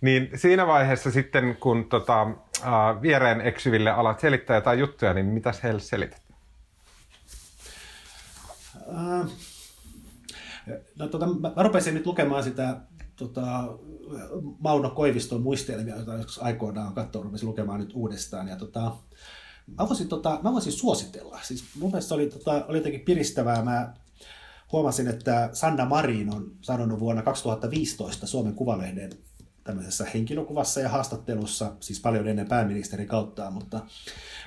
[0.00, 5.62] Niin siinä vaiheessa sitten, kun tota, äh, viereen eksyville alat selittää jotain juttuja, niin mitäs
[5.62, 6.22] heille selität?
[8.76, 9.30] Äh,
[10.98, 12.76] no, tota, mä, mä rupesin nyt lukemaan sitä
[13.16, 13.68] tota,
[14.58, 18.48] Mauno Koiviston muistelmia, joita aikoinaan on katsonut, rupesin lukemaan nyt uudestaan.
[18.48, 18.96] Ja, tota,
[19.78, 21.38] mä, voisin, tota, mä voisin suositella.
[21.42, 23.62] Siis mun mielestä oli, tota, oli jotenkin piristävää.
[23.62, 23.94] Mä
[24.72, 29.10] huomasin, että Sanna Marin on sanonut vuonna 2015 Suomen Kuvalehden
[29.64, 33.80] tämmöisessä henkilökuvassa ja haastattelussa, siis paljon ennen pääministerin kautta, mutta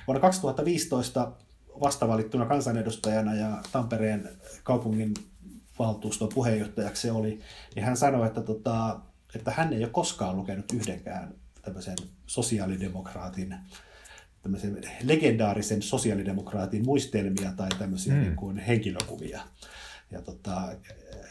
[0.06, 1.32] vuonna 2015
[1.80, 4.28] vastavalittuna kansanedustajana ja Tampereen
[4.62, 5.14] kaupungin
[5.78, 7.40] valtuuston puheenjohtajaksi oli,
[7.74, 9.00] niin hän sanoi, että, tota,
[9.34, 11.96] että hän ei ole koskaan lukenut yhdenkään tämmöisen
[12.26, 13.56] sosiaalidemokraatin
[14.44, 18.20] tämmöisen legendaarisen sosiaalidemokraatin muistelmia tai tämmöisiä mm.
[18.20, 19.42] niin kuin henkilökuvia.
[20.14, 20.62] Ja tota,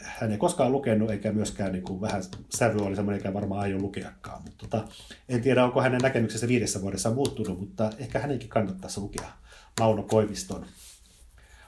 [0.02, 2.22] hän ei koskaan lukenut, eikä myöskään niin kuin vähän
[2.56, 4.42] sävy oli semmoinen, eikä varmaan aio lukeakaan.
[4.42, 4.88] Mutta tota,
[5.28, 9.28] en tiedä, onko hänen näkemyksensä viidessä vuodessa muuttunut, mutta ehkä hänenkin kannattaisi lukea
[9.80, 10.66] Mauno Koiviston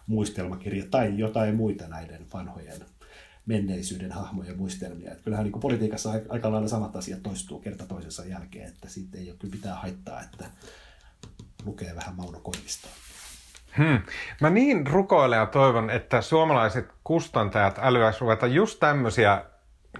[0.06, 2.80] muistelmakirja tai jotain muita näiden vanhojen
[3.46, 5.12] menneisyyden hahmojen muistelmia.
[5.12, 9.30] Että kyllähän niin politiikassa aika lailla samat asiat toistuu kerta toisensa jälkeen, että siitä ei
[9.30, 10.50] ole kyllä mitään haittaa, että
[11.64, 12.90] lukee vähän Mauno Koivistoa.
[13.78, 13.98] Hmm.
[14.40, 19.42] Mä niin rukoilen ja toivon, että suomalaiset kustantajat älyäisivät ruveta just tämmöisiä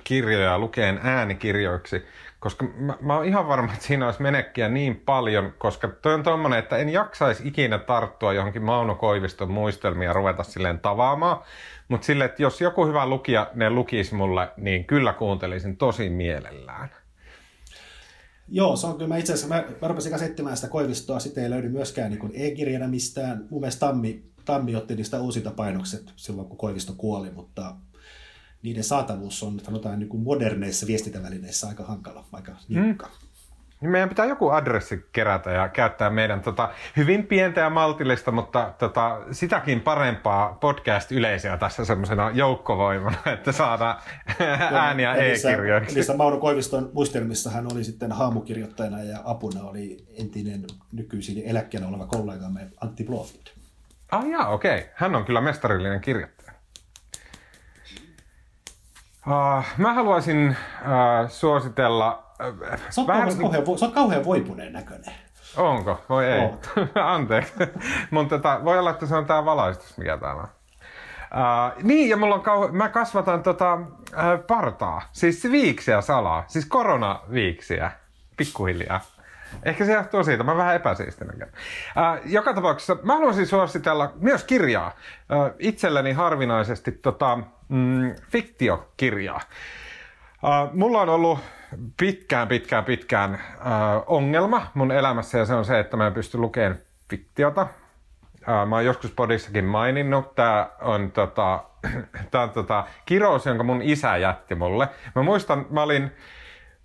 [0.05, 2.07] kirjoja lukeen äänikirjoiksi,
[2.41, 6.23] koska mä, mä oon ihan varma, että siinä olisi menekkiä niin paljon, koska toi on
[6.23, 11.39] tommonen, että en jaksaisi ikinä tarttua johonkin Mauno Koiviston muistelmia ruveta silleen tavaamaan,
[11.89, 16.91] mutta sille, että jos joku hyvä lukija ne lukisi mulle, niin kyllä kuuntelisin tosi mielellään.
[18.49, 19.09] Joo, se on kyllä.
[19.09, 22.89] Mä itse asiassa, mä, mä rupesin käsittämään sitä Koivistoa, sitä ei löydy myöskään niin e-kirjana
[22.89, 23.47] mistään.
[23.51, 27.77] Mun mielestä Tammi, Tammi otti niistä uusinta painokset silloin, kun Koivisto kuoli, mutta
[28.63, 33.07] niiden saatavuus on sanotaan niin kuin moderneissa viestintävälineissä aika hankala, aika niukka.
[33.07, 33.26] Mm.
[33.81, 38.73] Niin meidän pitää joku adressi kerätä ja käyttää meidän tota, hyvin pientä ja maltillista, mutta
[38.79, 43.97] tota, sitäkin parempaa podcast-yleisöä tässä semmoisena joukkovoimana, että saadaan
[44.73, 45.95] ääniä e-kirjoiksi.
[45.95, 52.07] Niissä Mauno Koiviston muistelmissa hän oli sitten haamukirjoittajana ja apuna oli entinen nykyisin eläkkeellä oleva
[52.07, 53.47] kollegamme Antti Blofeld.
[54.11, 54.79] Ah jaa, okei.
[54.79, 54.91] Okay.
[54.95, 56.53] Hän on kyllä mestarillinen kirjoittaja.
[59.27, 62.26] Uh, mä haluaisin uh, suositella
[62.91, 63.37] Sä oot, vähän...
[63.41, 65.15] kauhean, sä oot kauhean voipuneen näköinen.
[65.57, 66.01] Onko?
[66.09, 66.51] Voi ei.
[67.15, 67.55] Anteeksi.
[68.11, 70.49] Mutta tota, voi olla, että se on tää valaistus, mikä täällä on.
[71.27, 72.73] Uh, niin, ja mulla on kauhe...
[72.73, 77.91] mä kasvatan tota, uh, partaa, siis viiksiä salaa, siis koronaviiksiä,
[78.37, 79.01] pikkuhiljaa.
[79.63, 81.33] Ehkä se johtuu siitä, mä vähän epäsiistinä.
[81.33, 81.51] Uh,
[82.25, 87.39] joka tapauksessa mä haluaisin suositella myös kirjaa, uh, itselleni harvinaisesti tota,
[87.69, 89.41] mm, fiktiokirjaa.
[90.43, 91.39] Uh, mulla on ollut
[91.97, 96.39] pitkään, pitkään, pitkään uh, ongelma mun elämässä ja se on se, että mä en pysty
[96.39, 96.81] lukemaan
[97.11, 97.63] fiktiota.
[97.63, 100.35] Uh, mä oon joskus podissakin maininnut.
[100.35, 101.65] Tää on, tota,
[102.31, 104.89] tää on tota, kirous, jonka mun isä jätti mulle.
[105.15, 106.11] Mä muistan, mä olin,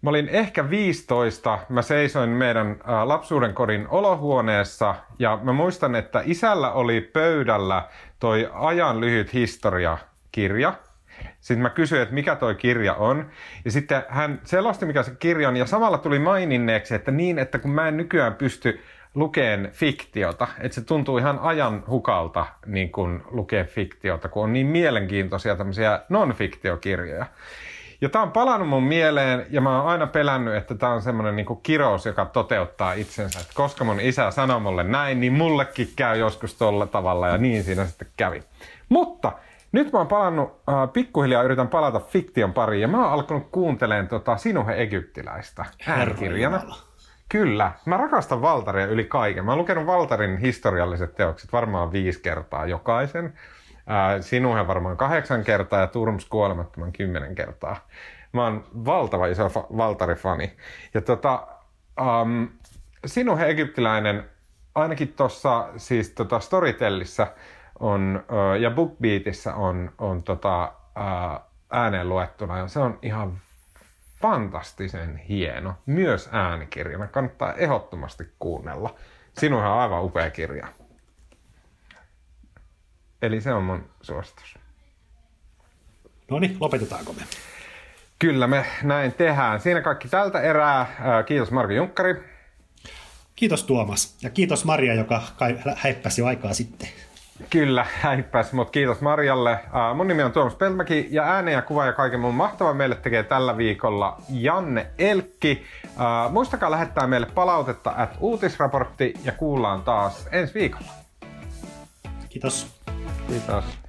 [0.01, 1.59] mä olin ehkä 15.
[1.69, 7.87] Mä seisoin meidän uh, lapsuuden kodin olohuoneessa ja mä muistan, että isällä oli pöydällä
[8.19, 9.97] toi ajan lyhyt historia
[10.31, 10.73] kirja–
[11.41, 13.29] sitten mä kysyin, että mikä toi kirja on.
[13.65, 15.57] Ja sitten hän selosti, mikä se kirja on.
[15.57, 18.81] Ja samalla tuli maininneeksi, että niin, että kun mä en nykyään pysty
[19.15, 24.67] lukeen fiktiota, että se tuntuu ihan ajan hukalta niin kun lukea fiktiota, kun on niin
[24.67, 27.25] mielenkiintoisia tämmöisiä non-fiktiokirjoja.
[28.01, 31.35] Ja tämä on palannut mun mieleen ja mä oon aina pelännyt, että tämä on semmoinen
[31.35, 33.39] niin kirous, joka toteuttaa itsensä.
[33.39, 37.63] Että koska mun isä sanoi mulle näin, niin mullekin käy joskus tolla tavalla ja niin
[37.63, 38.43] siinä sitten kävi.
[38.89, 39.31] Mutta
[39.71, 44.07] nyt mä oon palannut, äh, pikkuhiljaa yritän palata fiktion pariin ja mä oon alkanut kuuntelemaan
[44.07, 46.61] tota Sinuhe Egyptiläistä äänikirjana.
[47.29, 47.71] Kyllä.
[47.85, 49.45] Mä rakastan Valtaria yli kaiken.
[49.45, 53.25] Mä oon lukenut Valtarin historialliset teokset varmaan viisi kertaa jokaisen.
[53.25, 57.87] Äh, Sinuhe varmaan kahdeksan kertaa ja Turms kuolemattoman kymmenen kertaa.
[58.33, 60.51] Mä oon valtava iso fa- Valtari-fani.
[60.93, 61.47] Ja tota,
[62.01, 62.49] um,
[63.05, 64.29] Sinuhe Egyptiläinen,
[64.75, 67.27] ainakin tuossa siis tota Storytellissä,
[67.81, 68.23] on,
[68.59, 70.73] ja BookBeatissä on, on tota,
[71.71, 73.37] ääneen luettuna ja se on ihan
[74.21, 77.07] fantastisen hieno, myös äänikirjana.
[77.07, 78.95] Kannattaa ehdottomasti kuunnella.
[79.37, 80.67] Sinun on aivan upea kirja.
[83.21, 84.59] Eli se on mun suositus.
[86.31, 87.21] No niin, lopetetaanko me?
[88.19, 89.59] Kyllä me näin tehdään.
[89.59, 90.87] Siinä kaikki tältä erää.
[91.25, 92.23] Kiitos Marko Junkkari.
[93.35, 95.21] Kiitos Tuomas ja kiitos Maria, joka
[95.75, 96.89] häippäsi jo aikaa sitten.
[97.49, 99.59] Kyllä, häippäs, mutta kiitos Marjalle.
[99.65, 102.95] Uh, mun nimi on Tuomas Pelmäki ja äänen ja kuva ja kaiken muun mahtavan meille
[102.95, 105.63] tekee tällä viikolla Janne Elkki.
[105.85, 110.91] Uh, muistakaa lähettää meille palautetta at uutisraportti ja kuullaan taas ensi viikolla.
[112.29, 112.81] Kiitos.
[113.27, 113.80] Kiitos.